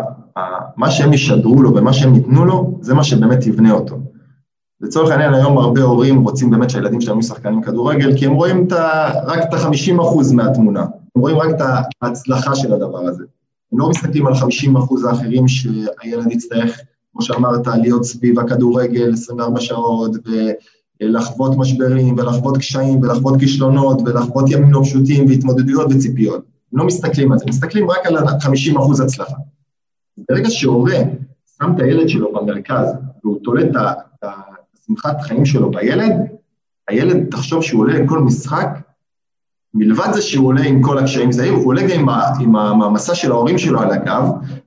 [0.78, 3.98] מה שהם ישדרו לו ומה שהם ייתנו לו, זה מה שבאמת יבנה אותו.
[4.82, 8.68] לצורך העניין, היום הרבה הורים רוצים באמת שהילדים שלהם יהיו שחקנים כדורגל, כי הם רואים
[8.68, 10.82] את ה, רק את ה-50% מהתמונה,
[11.16, 11.62] הם רואים רק את
[12.02, 13.24] ההצלחה של הדבר הזה.
[13.72, 14.38] הם לא מסתכלים על 50%
[15.10, 16.80] האחרים שהילד יצטרך,
[17.12, 20.12] כמו שאמרת, להיות סביב הכדורגל 24 שעות,
[21.02, 26.44] לחוות משברים ולחוות קשיים ולחוות כישלונות ולחוות ימים לא פשוטים והתמודדויות וציפיות.
[26.74, 29.36] הם לא מסתכלים על זה, מסתכלים רק על ה-50% אחוז הצלחה.
[30.30, 30.98] ברגע שהורה
[31.58, 32.94] שם את הילד שלו במרכז
[33.24, 33.76] והוא תולה את
[34.24, 36.14] השמחת חיים שלו בילד,
[36.88, 38.68] הילד, תחשוב שהוא עולה לכל משחק,
[39.74, 43.58] מלבד זה שהוא עולה עם כל הקשיים זהים, הוא עולה גם עם המסע של ההורים
[43.58, 44.24] שלו על הגב,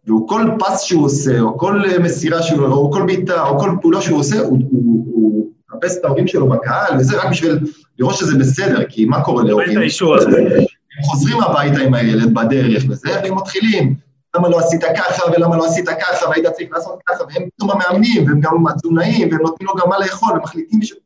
[0.07, 4.01] והוא כל פס שהוא עושה, או כל מסירה שהוא, או כל בעיטה, או כל פעולה
[4.01, 7.59] שהוא עושה, הוא, הוא, הוא מחפש את ההורים שלו בקהל, וזה רק בשביל
[7.99, 9.79] לראות שזה בסדר, כי מה קורה להורים?
[10.99, 13.95] הם חוזרים הביתה עם הילד בדרך וזה, והם מתחילים,
[14.37, 18.27] למה לא עשית ככה, ולמה לא עשית ככה, והיית צריך לעשות ככה, והם פתאום המאמנים,
[18.27, 20.99] והם גם התזונאים, והם נותנים לו גם מה לאכול, ומחליטים בשביל...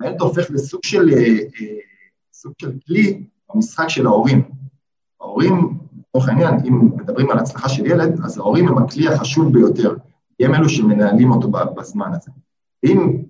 [0.00, 1.76] הילד הופך לסוג של, אה, אה,
[2.32, 3.22] סוג של כלי
[3.54, 4.42] במשחק של ההורים.
[5.20, 9.94] ההורים, לצורך העניין, אם מדברים על הצלחה של ילד, אז ההורים הם הכלי החשוב ביותר,
[10.36, 12.30] כי הם אלו שמנהלים אותו בזמן הזה.
[12.84, 13.22] אם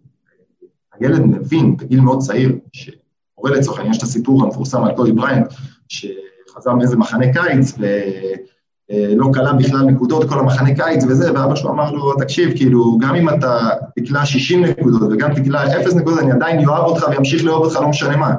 [1.03, 5.53] הילד מבין בגיל מאוד צעיר, שקורה לצורך העניין, יש את הסיפור המפורסם על קודי בריינט,
[5.89, 11.91] שחזר מאיזה מחנה קיץ ולא כלה בכלל נקודות כל המחנה קיץ וזה, ואבא שלו אמר
[11.91, 16.69] לו, תקשיב, כאילו, גם אם אתה תקלע 60 נקודות וגם תקלע 0 נקודות, אני עדיין
[16.69, 18.35] אוהב אותך ואמשיך לאהוב אותך, לא משנה מה.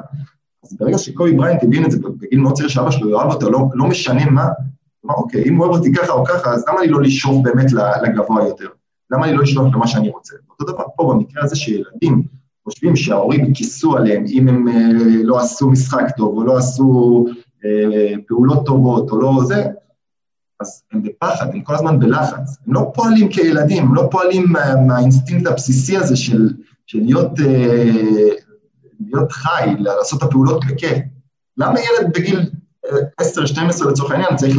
[0.64, 3.58] אז ברגע שקובי בריינט הבין את זה בגיל מאוד צעיר שאבא שלו יאהב אותו, לא,
[3.74, 6.80] לא משנה מה, הוא אמר, אוקיי, אם הוא אוהב אותי ככה או ככה, אז למה
[6.80, 8.68] לי לא לשאוף באמת לגבוה יותר?
[9.10, 10.34] למה לי לא לשאוף למה שאני רוצה?
[10.50, 12.22] אותו דבר פה במקרה הזה שילדים
[12.64, 17.26] חושבים שההורים כיסו עליהם אם הם אה, לא עשו משחק טוב, או לא עשו
[17.64, 19.64] אה, פעולות טובות, או לא זה,
[20.60, 22.56] אז הם בפחד, הם כל הזמן בלחץ.
[22.66, 26.52] הם לא פועלים כילדים, הם לא פועלים מה, מהאינסטינקט הבסיסי הזה של,
[26.86, 28.28] של להיות, אה,
[29.00, 30.98] להיות חי, לעשות את הפעולות בכיף.
[31.56, 32.50] למה ילד בגיל
[33.22, 34.56] 10-12 לצורך העניין צריך,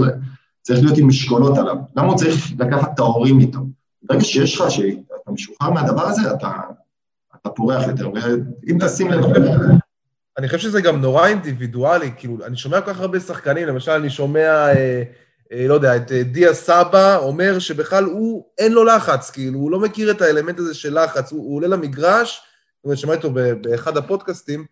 [0.61, 1.75] צריך להיות עם משקולות עליו?
[1.95, 3.59] למה הוא צריך לקחת את ההורים איתו?
[4.03, 6.51] ברגע שיש לך, שאתה משוחרר מהדבר הזה, אתה,
[7.45, 9.25] אתה פורח יותר, ואם תשים לב...
[10.37, 14.09] אני חושב שזה גם נורא אינדיבידואלי, כאילו, אני שומע כל כך הרבה שחקנים, למשל אני
[14.09, 15.03] שומע, אה,
[15.51, 19.71] אה, לא יודע, את אה, דיה סבא אומר שבכלל הוא, אין לו לחץ, כאילו, הוא
[19.71, 22.41] לא מכיר את האלמנט הזה של לחץ, הוא, הוא עולה למגרש,
[22.77, 24.65] זאת אומרת, שמעתי אותו באחד הפודקאסטים,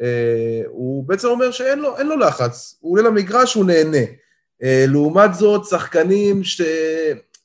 [0.00, 4.06] אה, הוא בעצם אומר שאין לו, לו לחץ, הוא עולה למגרש, הוא נהנה.
[4.62, 6.62] אה, לעומת זאת, שחקנים ש...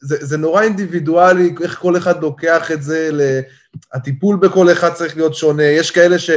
[0.05, 3.09] זה, זה נורא אינדיבידואלי, איך כל אחד לוקח את זה,
[3.93, 5.63] הטיפול בכל אחד צריך להיות שונה.
[5.63, 6.29] יש כאלה ש,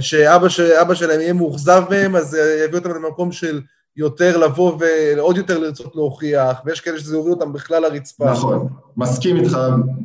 [0.00, 3.60] שאבא, שאבא שלהם יהיה מאוכזב מהם, אז יביא אותם למקום של
[3.96, 8.30] יותר לבוא ועוד יותר לרצות להוכיח, ויש כאלה שזה יוריד אותם בכלל לרצפה.
[8.30, 9.58] נכון, מסכים איתך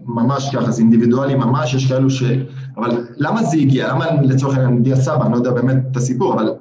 [0.06, 2.24] ממש ככה, זה אינדיבידואלי ממש, יש כאלו ש...
[2.78, 3.88] אבל למה זה הגיע?
[3.88, 6.54] למה לצורך העניין דיה סבא, אני לא יודע באמת את הסיפור, אבל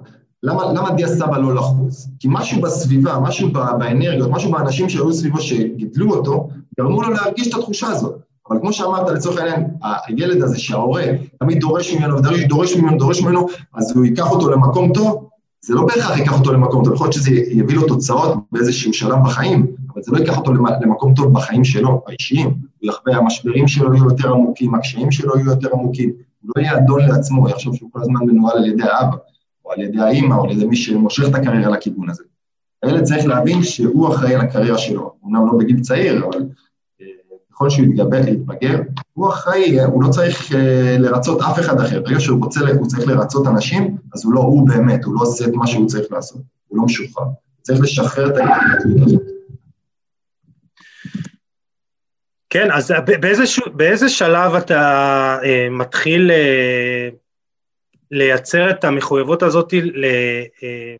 [0.42, 2.08] למה, למה דיה סבא לא לחוץ?
[2.18, 6.48] כי משהו בסביבה, משהו באנרגיות, משהו באנשים שהיו סביבו שגידלו אותו,
[6.80, 8.29] גרמו לו להרגיש את התחושה הזאת.
[8.50, 9.66] אבל כמו שאמרת, לצורך העניין,
[10.06, 11.04] הילד הזה שההורה
[11.38, 15.28] תמיד דורש ממנו, דורש ממנו, דורש ממנו, אז הוא ייקח אותו למקום טוב,
[15.64, 19.18] זה לא בהכרח ייקח אותו למקום טוב, יכול להיות שזה יביא לו תוצאות באיזשהו שלב
[19.24, 22.46] בחיים, אבל זה לא ייקח אותו למקום טוב בחיים שלו, האישיים.
[22.48, 26.08] הוא יחווה, המשברים שלו יהיו יותר עמוקים, הקשיים שלו יהיו יותר עמוקים,
[26.42, 29.16] הוא לא יהיה אדון לעצמו, הוא יחשוב שהוא כל הזמן מנוהל על ידי האבא,
[29.64, 32.24] או על ידי האימא, או על ידי מי שמושך את הקריירה לכיוון הזה.
[32.82, 36.40] הילד צריך להבין שהוא אחראי על הקריירה שלו, אמנם לא בגיל צעיר, אבל
[37.60, 38.80] ככל שהוא יתגבר, יתבגר,
[39.12, 42.00] הוא אחראי, הוא לא צריך אה, לרצות אף אחד אחר.
[42.00, 45.44] ברגע שהוא רוצה, הוא צריך לרצות אנשים, אז הוא לא הוא באמת, הוא לא עושה
[45.44, 47.24] את מה שהוא צריך לעשות, הוא לא משוחרר.
[47.62, 49.22] צריך לשחרר את ההתנגדות הזאת.
[52.50, 53.44] כן, אז באיזה,
[53.74, 54.80] באיזה שלב אתה
[55.44, 57.08] אה, מתחיל אה,
[58.10, 60.04] לייצר את המחויבות הזאת ל,
[60.62, 60.94] אה,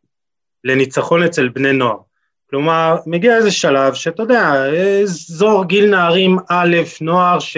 [0.64, 2.09] לניצחון אצל בני נוער?
[2.50, 4.64] כלומר, מגיע איזה שלב שאתה יודע,
[5.02, 7.56] אזור גיל נערים א', נוער, ש...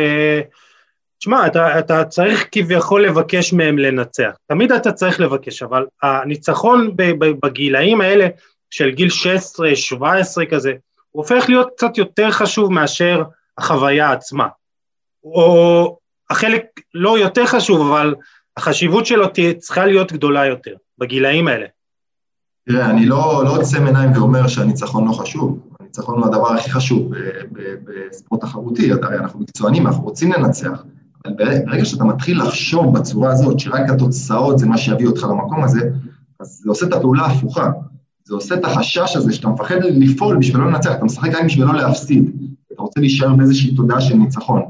[1.18, 4.30] תשמע, אתה, אתה צריך כביכול לבקש מהם לנצח.
[4.46, 6.96] תמיד אתה צריך לבקש, אבל הניצחון
[7.42, 8.26] בגילאים האלה
[8.70, 10.72] של גיל 16, 17 כזה,
[11.10, 13.22] הוא הופך להיות קצת יותר חשוב מאשר
[13.58, 14.48] החוויה עצמה.
[15.24, 15.98] או
[16.30, 16.64] החלק
[16.94, 18.14] לא יותר חשוב, אבל
[18.56, 19.26] החשיבות שלו
[19.58, 21.66] צריכה להיות גדולה יותר, בגילאים האלה.
[22.68, 25.58] תראה, אני לא, לא עוצם עיניים ואומר שהניצחון לא חשוב.
[25.80, 27.12] הניצחון הוא הדבר הכי חשוב
[27.82, 30.84] בספורט תחרותי, הרי אנחנו מקצוענים, אנחנו רוצים לנצח.
[31.26, 31.34] אבל
[31.66, 35.90] ברגע שאתה מתחיל לחשוב בצורה הזאת, שרק התוצאות זה מה שיביא אותך למקום הזה,
[36.40, 37.70] אז זה עושה את הפעולה ההפוכה.
[38.24, 41.64] זה עושה את החשש הזה שאתה מפחד לפעול בשביל לא לנצח, אתה משחק רק בשביל
[41.64, 42.30] לא להפסיד.
[42.72, 44.62] אתה רוצה להישאר באיזושהי תודעה של ניצחון.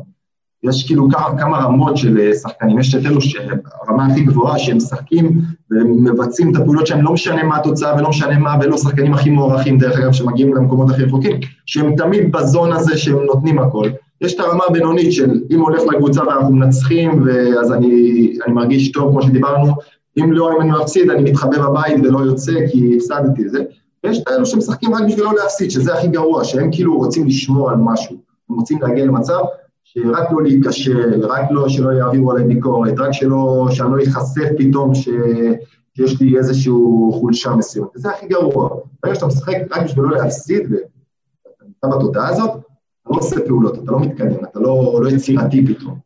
[0.62, 1.08] יש כאילו
[1.38, 5.40] כמה, רמות של אה, שחקנים, יש את אלו שהרמה הכי גבוהה, שהם משחקים
[5.70, 9.78] ומבצעים את הפעולות שהם, לא משנה מה התוצאה ולא משנה מה, ולא שחקנים הכי מוערכים,
[9.78, 13.88] דרך אגב, שמגיעים למקומות הכי רחוקים, שהם תמיד בזון הזה שהם נותנים הכל.
[14.20, 19.10] יש את הרמה הבינונית של אם הולך לקבוצה ואנחנו מנצחים, ואז אני, אני מרגיש טוב,
[19.10, 19.72] כמו שדיברנו,
[20.18, 23.62] אם לא, אם אני מפסיד, אני מתחבא בבית ולא יוצא כי הפסדתי את זה.
[24.04, 27.70] ויש את האלו שמשחקים רק בשביל לא להפסיד, שזה הכי גרוע, שהם כאילו רוצים לשמור
[27.70, 28.16] על משהו,
[28.50, 29.38] הם רוצים להגיע למצב
[29.84, 34.94] שרק לא להיכשל, רק לא שלא יעבירו עליי ביקורת, רק שלא, שאני לא אחשף פתאום
[34.94, 35.08] ש,
[35.96, 36.72] שיש לי איזושהי
[37.12, 38.68] חולשה מסוימת, וזה הכי גרוע.
[39.02, 43.74] ברגע שאתה משחק רק בשביל לא להפסיד, ואתה נמצא בתודעה הזאת, אתה לא עושה פעולות,
[43.74, 45.98] אתה לא מתקדם, אתה לא, לא יצירתי פתאום.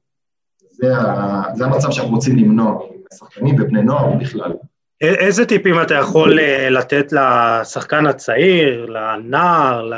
[0.70, 2.78] זה, ה, זה המצב שאנחנו רוצים למנוע
[3.12, 4.52] משחקנים ובני נוער בכלל.
[5.00, 9.90] איזה טיפים אתה יכול אה, לתת לשחקן הצעיר, לנער,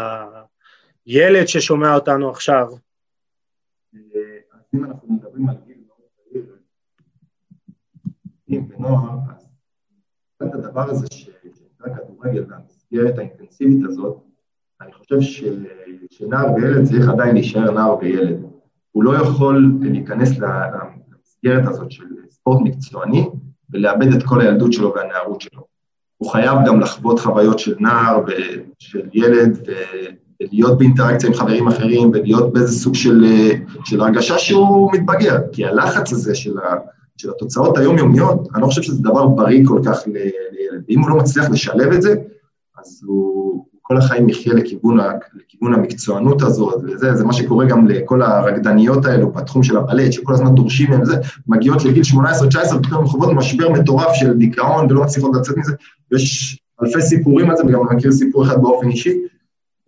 [1.07, 2.67] לילד ששומע אותנו עכשיו?
[4.75, 6.57] אם אנחנו מדברים על גיל מאוד צעיר,
[8.49, 9.49] ונוער, אז
[10.43, 14.23] את הדבר הזה שנקרא כדורגל והמסגרת האינטנסיבית הזאת,
[14.81, 15.21] אני חושב.
[16.11, 18.43] שנער וילד צריך עדיין להישאר נער וילד.
[18.93, 23.29] הוא לא יכול להיכנס למסגרת הזאת של ספורט מקצועני
[23.71, 25.67] ולאבד את כל הילדות שלו והנערות שלו.
[26.17, 29.69] הוא חייב גם לחוות חוויות של נער ושל ילד
[30.41, 33.25] ולהיות באינטראקציה עם חברים אחרים ולהיות באיזה סוג של,
[33.85, 36.75] של הרגשה שהוא מתבגר, כי הלחץ הזה של, ה,
[37.17, 40.85] של התוצאות היומיומיות, אני לא חושב שזה דבר בריא כל כך לילד.
[40.89, 42.15] ואם הוא לא מצליח לשלב את זה,
[42.79, 44.99] אז הוא, כל החיים יחיה לכיוון,
[45.35, 50.35] לכיוון המקצוענות הזאת, וזה, זה מה שקורה גם לכל הרקדניות האלו בתחום של הבלט, שכל
[50.35, 51.17] הזמן דורשים מהם זה,
[51.47, 55.73] מגיעות לגיל 18-19, ופתאום חוות משבר מטורף של דיכאון ולא מצליחות לצאת מזה,
[56.13, 59.19] ויש אלפי סיפורים על זה, וגם אני מכיר סיפור אחד באופן אישי,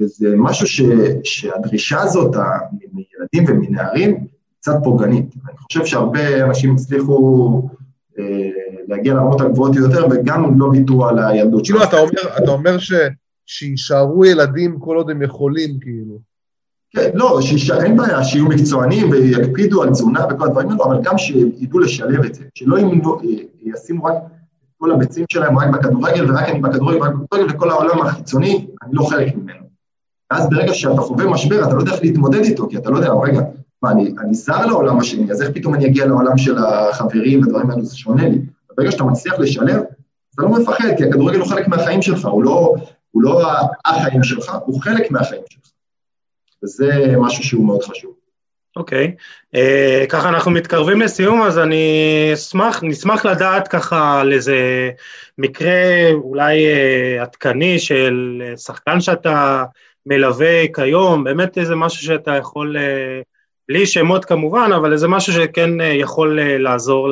[0.01, 0.82] וזה משהו ש,
[1.24, 2.36] שהדרישה הזאת
[2.92, 4.26] מילדים ומנערים
[4.61, 5.34] קצת פוגענית.
[5.48, 7.62] אני חושב שהרבה אנשים הצליחו
[8.18, 8.24] אה,
[8.88, 11.80] להגיע לרמות הגבוהות יותר, וגם לא ויתרו על הילדות שלהם.
[11.80, 12.92] כאילו, אתה אומר ש...
[13.51, 16.18] שיישארו ילדים כל עוד הם יכולים, כאילו.
[16.90, 21.18] כן, לא, שישאר, אין בעיה, שיהיו מקצוענים ויקפידו על תזונה וכל הדברים האלו, אבל גם
[21.18, 23.18] שידעו לשלב את זה, שלא ימנו,
[23.62, 24.14] ישימו רק
[24.78, 29.03] כל הביצים שלהם רק בכדורגל, ורק אני בכדורגל ורק בכדורגל, וכל העולם החיצוני, אני לא
[29.03, 29.60] חלק ממנו.
[30.31, 33.11] ואז ברגע שאתה חווה משבר, אתה לא יודע איך להתמודד איתו, כי אתה לא יודע,
[33.22, 33.41] רגע,
[33.83, 37.70] מה, אני, אני זר לעולם השני, אז איך פתאום אני אגיע לעולם של החברים ודברים
[37.70, 38.39] האלו, זה שונה לי.
[38.76, 39.83] ברגע שאתה מצליח לשלב,
[40.35, 42.74] אתה לא מפחד, כי הכדורגל הוא חלק מהחיים שלך, הוא לא,
[43.11, 43.43] הוא לא
[43.85, 45.70] החיים שלך, הוא חלק מהחיים שלך.
[46.64, 48.14] וזה משהו שהוא מאוד חשוב.
[48.76, 49.57] אוקיי, okay.
[49.57, 54.91] uh, ככה אנחנו מתקרבים לסיום, אז אני אשמח, נשמח לדעת ככה על איזה
[55.39, 59.64] מקרה אולי uh, עדכני של שחקן שאתה
[60.11, 63.25] מלווה כיום, באמת איזה משהו שאתה יכול, uh,
[63.69, 67.09] בלי שמות כמובן, אבל איזה משהו שכן uh, יכול uh, לעזור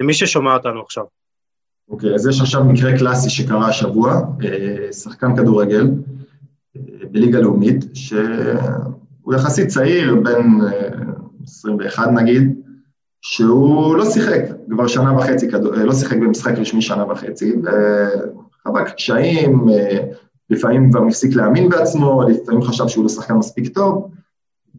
[0.00, 1.04] למי ששומע אותנו עכשיו.
[1.88, 5.90] אוקיי, אז יש עכשיו מקרה קלאסי שקרה השבוע, אה, שחקן כדורגל
[6.76, 10.46] אה, בליגה לאומית, שהוא יחסית צעיר, בן
[11.44, 12.60] 21 אה, נגיד,
[13.20, 15.50] שהוא לא שיחק כבר שנה וחצי,
[15.84, 19.66] לא שיחק במשחק רשמי שנה וחצי, וחווה קשיים,
[20.50, 24.10] לפעמים כבר הפסיק להאמין בעצמו, לפעמים חשב שהוא לא שחקן מספיק טוב,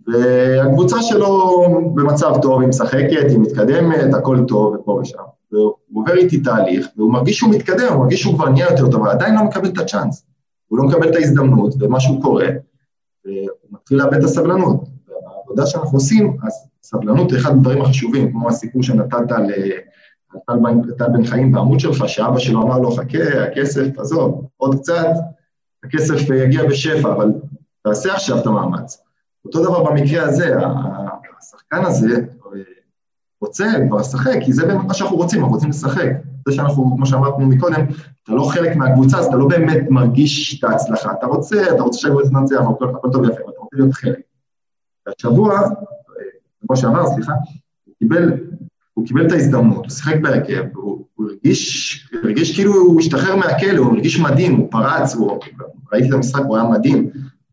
[0.07, 1.63] והקבוצה שלו
[1.95, 5.17] במצב טוב, היא משחקת, היא מתקדמת, הכל טוב ופה ושם.
[5.51, 9.01] והוא עובר איתי תהליך, והוא מרגיש שהוא מתקדם, הוא מרגיש שהוא כבר נהיה יותר טוב,
[9.01, 10.25] אבל עדיין לא מקבל את הצ'אנס.
[10.67, 12.47] הוא לא מקבל את ההזדמנות, ומשהו קורה,
[13.25, 14.83] והוא מתחיל לאבד את הסבלנות.
[15.07, 19.31] ובעבודה שאנחנו עושים, אז סבלנות היא אחד הדברים החשובים, כמו הסיפור שנתת
[20.87, 25.07] לטל בן חיים בעמוד שלך, שאבא שלו אמר לו, חכה, הכסף, עזוב, עוד קצת,
[25.87, 27.31] הכסף יגיע בשפע, אבל
[27.83, 29.03] תעשה עכשיו את המאמץ.
[29.45, 30.55] אותו דבר במקרה הזה,
[31.39, 32.25] השחקן הזה
[33.41, 36.09] רוצה כבר לשחק, כי זה באמת מה שאנחנו רוצים, אנחנו רוצים לשחק.
[36.47, 37.85] זה שאנחנו, כמו שאמרנו מקודם,
[38.23, 41.11] אתה לא חלק מהקבוצה, אז אתה לא באמת מרגיש את ההצלחה.
[41.19, 42.55] אתה רוצה, אתה רוצה שהקבוצה תנצח,
[42.95, 44.19] הכל טוב ויפה, אתה רוצה להיות חלק.
[45.07, 45.59] והשבוע,
[46.67, 47.33] כמו שאמר, סליחה,
[47.85, 48.33] הוא קיבל,
[48.97, 53.77] הוא קיבל את ההזדמנות, הוא שיחק בהרכב, הוא, הוא הרגיש, הרגיש כאילו הוא השתחרר מהכלא,
[53.77, 55.39] הוא הרגיש מדהים, הוא פרץ, הוא,
[55.93, 57.09] ראיתי את המשחק, הוא היה מדהים.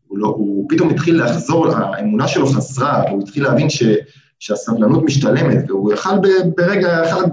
[0.07, 3.83] הוא, לא, הוא פתאום התחיל לחזור, האמונה שלו חזרה, הוא התחיל להבין ש,
[4.39, 6.09] שהסבלנות משתלמת, והוא יכל
[6.57, 7.23] ברגע אחד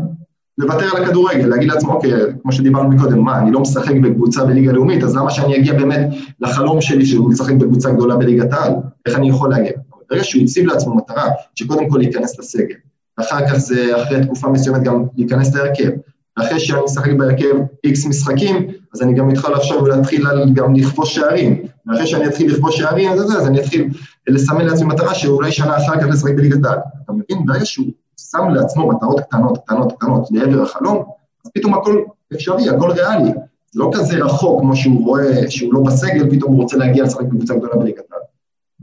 [0.59, 4.73] לוותר על הכדורגל, להגיד לעצמו, אוקיי, כמו שדיברנו מקודם, מה, אני לא משחק בקבוצה בליגה
[4.73, 6.09] לאומית, אז למה שאני אגיע באמת
[6.41, 8.73] לחלום שלי שהוא משחק בקבוצה גדולה בליגת העל?
[9.07, 9.73] איך אני יכול להגיע?
[10.11, 12.75] ברגע שהוא הציב לעצמו מטרה, שקודם כל להיכנס לסגל,
[13.21, 15.91] אחר כך זה אחרי תקופה מסוימת גם להיכנס להרכב,
[16.37, 17.55] ואחרי שאני משחק בהרכב
[17.85, 21.63] איקס משחקים, אז אני גם אתחיל לחשוב ולהתחיל גם לכבוש שערים.
[21.87, 23.89] ואחרי שאני אתחיל לכבוש שערים, אז, אז אני אתחיל
[24.29, 26.79] לסמן לעצמי מטרה שאולי שנה אחר כך לשחק בליגת העל.
[27.05, 27.47] אתה מבין?
[27.47, 27.87] ברגע שהוא
[28.31, 31.05] שם לעצמו מטרות קטנות, קטנות, קטנות לעבר החלום,
[31.45, 32.03] אז פתאום הכל
[32.35, 33.31] אפשרי, הכל ריאלי.
[33.71, 37.25] זה לא כזה רחוק כמו שהוא רואה שהוא לא בסגל, פתאום הוא רוצה להגיע לשחק
[37.25, 38.21] בקבוצה גדולה בליגת העל.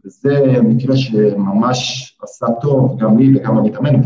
[0.06, 4.02] וזה מקרה שממש עשה טוב, גם לי וגם המתאמן,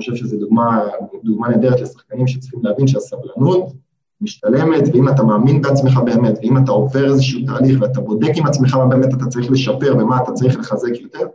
[0.00, 0.80] חושב שזו דוגמה,
[1.24, 3.72] דוגמה נהדרת לשחקנים שצריכים להבין שהסבלנות
[4.20, 8.74] משתלמת, ואם אתה מאמין בעצמך באמת, ואם אתה עובר איזשהו תהליך ואתה בודק עם עצמך
[8.74, 11.26] מה באמת אתה צריך לשפר ומה אתה צריך לחזק יותר,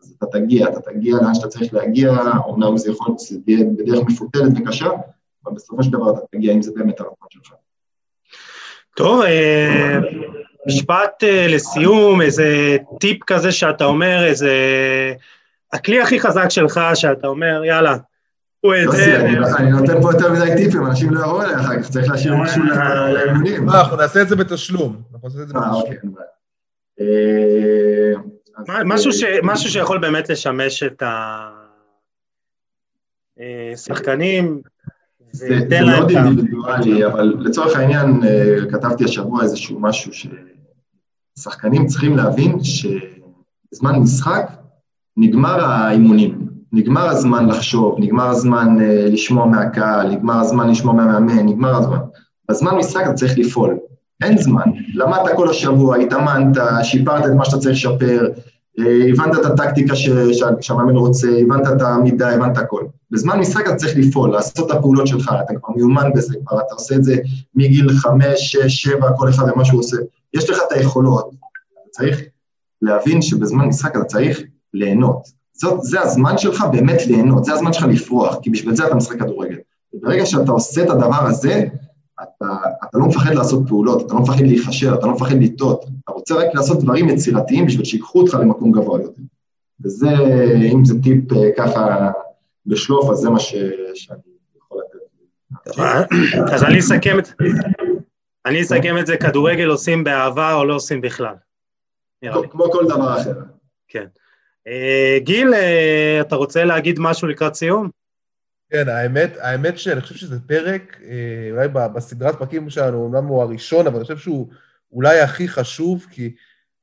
[0.00, 3.64] אז אתה תגיע, אתה תגיע לאן שאתה צריך להגיע, אומנם זה יכול להיות שזה תהיה
[3.64, 4.88] בדרך מפותלת וקשה,
[5.44, 7.52] אבל בסופו של דבר אתה תגיע אם זה באמת הרצון שלך.
[8.96, 9.98] טוב, אה,
[10.66, 14.52] משפט אה, לסיום, איזה טיפ כזה שאתה אומר, איזה...
[15.72, 17.96] הכלי הכי חזק שלך, שאתה אומר, יאללה,
[18.60, 19.20] הוא את זה...
[19.58, 22.62] אני נותן פה יותר מדי טיפים, אנשים לא יראו עליה אחר כך, צריך להשאיר משהו
[23.14, 23.66] לאימונים.
[23.66, 25.02] לא, אנחנו נעשה את זה בתשלום.
[25.12, 26.14] אנחנו נעשה את זה בתשלום.
[29.42, 31.02] משהו שיכול באמת לשמש את
[33.72, 34.60] השחקנים,
[35.32, 38.20] זה מאוד אינדיבידואלי, אבל לצורך העניין
[38.70, 40.12] כתבתי השבוע איזשהו משהו
[41.40, 44.50] ששחקנים צריכים להבין שבזמן משחק
[45.16, 48.82] נגמר האימונים, נגמר הזמן לחשוב, נגמר הזמן uh,
[49.12, 51.98] לשמוע מהקהל, נגמר הזמן לשמוע מהמאמן, נגמר הזמן.
[52.50, 53.78] בזמן משחק אתה צריך לפעול,
[54.22, 54.62] אין זמן.
[54.94, 58.28] למדת כל השבוע, התאמנת, שיפרת את מה שאתה צריך לשפר,
[58.80, 58.82] uh,
[59.12, 59.94] הבנת את הטקטיקה
[60.60, 62.84] שהמאמן רוצה, הבנת את העמידה, הבנת הכל.
[63.10, 66.74] בזמן משחק אתה צריך לפעול, לעשות את הפעולות שלך, אתה כבר מיומן בזה, כבר אתה
[66.74, 67.16] עושה את זה
[67.54, 69.96] מגיל חמש, שש, שבע, כל אחד ומה שהוא עושה.
[70.34, 72.20] יש לך את היכולות, אתה צריך
[72.82, 74.42] להבין שבזמן משחק אתה צריך
[74.74, 75.28] ליהנות.
[75.52, 79.18] זאת, זה הזמן שלך באמת ליהנות, זה הזמן שלך לפרוח, כי בשביל זה אתה משחק
[79.18, 79.58] כדורגל.
[79.92, 81.64] וברגע שאתה עושה את הדבר הזה,
[82.22, 82.46] אתה,
[82.84, 86.34] אתה לא מפחד לעשות פעולות, אתה לא מפחד להיכשל, אתה לא מפחד לטעות, אתה רוצה
[86.34, 89.22] רק לעשות דברים יצירתיים בשביל שיקחו אותך למקום גבוה יותר.
[89.84, 90.08] וזה,
[90.72, 92.10] אם זה טיפ אה, ככה
[92.66, 93.54] בשלוף, אז זה מה ש,
[93.94, 94.18] שאני
[94.56, 96.52] יכול לתת.
[96.52, 97.28] אז אני אסכם את.
[98.46, 101.34] אני אסכם את זה, כדורגל עושים באהבה או לא עושים בכלל.
[102.50, 103.32] כמו כל דבר אחר.
[103.88, 104.06] כן.
[104.66, 107.90] אה, גיל, אה, אתה רוצה להגיד משהו לקראת סיום?
[108.70, 113.86] כן, האמת, האמת שאני חושב שזה פרק, אה, אולי בסדרת פרקים שלנו, אומנם הוא הראשון,
[113.86, 114.48] אבל אני חושב שהוא
[114.92, 116.34] אולי הכי חשוב, כי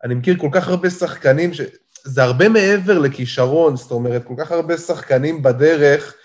[0.03, 1.61] אני מכיר כל כך הרבה שחקנים, ש...
[2.03, 6.15] זה הרבה מעבר לכישרון, זאת אומרת, כל כך הרבה שחקנים בדרך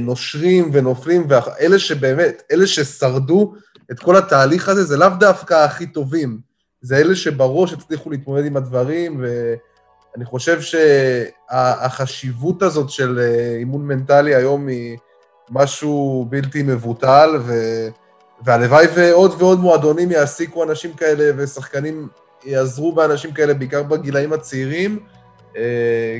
[0.00, 3.54] נושרים ונופלים, ואלה שבאמת, אלה ששרדו
[3.90, 6.40] את כל התהליך הזה, זה לאו דווקא הכי טובים,
[6.80, 9.54] זה אלה שבראש הצליחו להתמודד עם הדברים, ו...
[10.16, 10.58] אני חושב
[11.50, 14.98] שהחשיבות הזאת של אה, אימון מנטלי היום היא
[15.50, 17.54] משהו בלתי מבוטל, ו...
[18.42, 22.08] והלוואי ועוד ועוד מועדונים יעסיקו אנשים כאלה ושחקנים
[22.44, 24.98] יעזרו באנשים כאלה, בעיקר בגילאים הצעירים,
[25.56, 26.18] אה,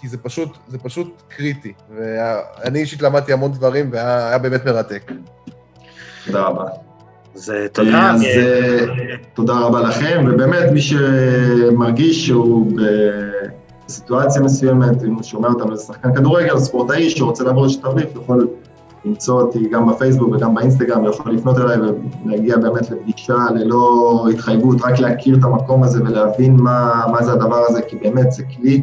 [0.00, 1.72] כי זה פשוט, זה פשוט קריטי.
[1.96, 5.12] ואני אישית למדתי המון דברים והיה באמת מרתק.
[6.26, 6.85] תודה רבה.
[7.36, 8.12] אז תודה.
[8.12, 8.22] אז
[9.34, 12.72] תודה רבה לכם, ובאמת מי שמרגיש שהוא
[13.86, 18.48] בסיטואציה מסוימת, אם הוא שומע אותם איזה שחקן כדורגל, ספורטאי שרוצה לעבור תרליף, יכול
[19.04, 21.76] למצוא אותי גם בפייסבוק וגם באינסטגרם, יכול לפנות אליי
[22.24, 27.64] ולהגיע באמת לפגישה ללא התחייבות, רק להכיר את המקום הזה ולהבין מה, מה זה הדבר
[27.68, 28.82] הזה, כי באמת זה כלי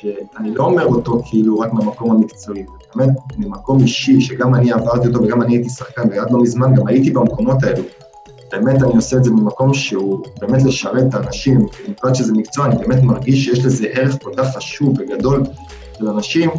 [0.00, 5.08] שאני לא אומר אותו כאילו רק מהמקום המקצועי, זה באמת ממקום אישי, שגם אני עברתי
[5.08, 7.82] אותו וגם אני הייתי שחקן, ועד לא מזמן גם הייתי במקומות האלו.
[8.52, 12.76] באמת אני עושה את זה ממקום שהוא באמת לשרת את האנשים, במיוחד שזה מקצוע, אני
[12.76, 15.42] באמת מרגיש שיש לזה ערך כל כך חשוב וגדול
[15.98, 16.50] של אנשים.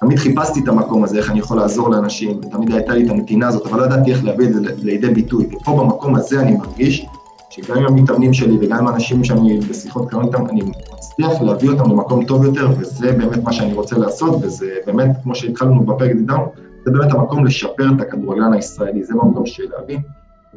[0.00, 3.48] תמיד חיפשתי את המקום הזה, איך אני יכול לעזור לאנשים, ותמיד הייתה לי את הנתינה
[3.48, 5.46] הזאת, אבל לא ידעתי איך להביא את זה לידי ביטוי.
[5.52, 7.06] ופה במקום הזה אני מרגיש
[7.50, 11.90] שגם עם המתאמנים שלי וגם עם האנשים שאני בשיחות קרנות איתם, אני מצליח להביא אותם
[11.90, 16.52] למקום טוב יותר, וזה באמת מה שאני רוצה לעשות, וזה באמת, כמו שהתחלנו בפרק דיברנו,
[16.84, 20.00] זה באמת המקום לשפר את הכדורגלן הישראלי, זה במקום של להבין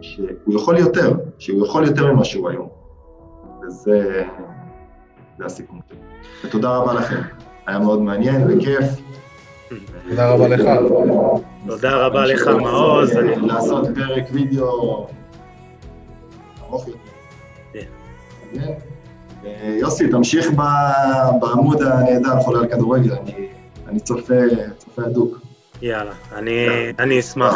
[0.02, 2.68] שהוא יכול יותר, שהוא יכול יותר ממה שהוא היום.
[3.64, 4.24] וזה
[5.38, 5.98] זה הסיכום שלי.
[6.46, 7.22] ותודה רבה לכם,
[7.68, 8.86] היה מאוד מעניין וכיף.
[10.10, 10.62] תודה רבה לך.
[11.68, 13.12] תודה רבה לך, מעוז.
[13.42, 15.08] לעשות פרק וידאו
[16.88, 17.00] יותר.
[17.74, 18.74] כן.
[19.80, 20.52] יוסי, תמשיך
[21.40, 23.16] בעמוד הנהדר, חולה על כדורגל,
[23.88, 24.34] אני צופה
[24.98, 25.38] הדוק.
[25.82, 26.68] יאללה, אני,
[27.00, 27.56] אני אשמח,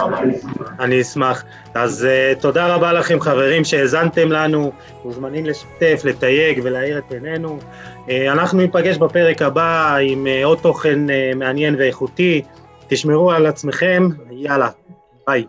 [0.79, 1.43] אני אשמח.
[1.73, 4.71] אז uh, תודה רבה לכם חברים שהאזנתם לנו,
[5.05, 7.59] מוזמנים לשתף, לתייג ולהאיר את עינינו.
[8.05, 12.41] Uh, אנחנו ניפגש בפרק הבא עם uh, עוד תוכן uh, מעניין ואיכותי.
[12.87, 14.69] תשמרו על עצמכם, יאללה,
[15.27, 15.45] ביי.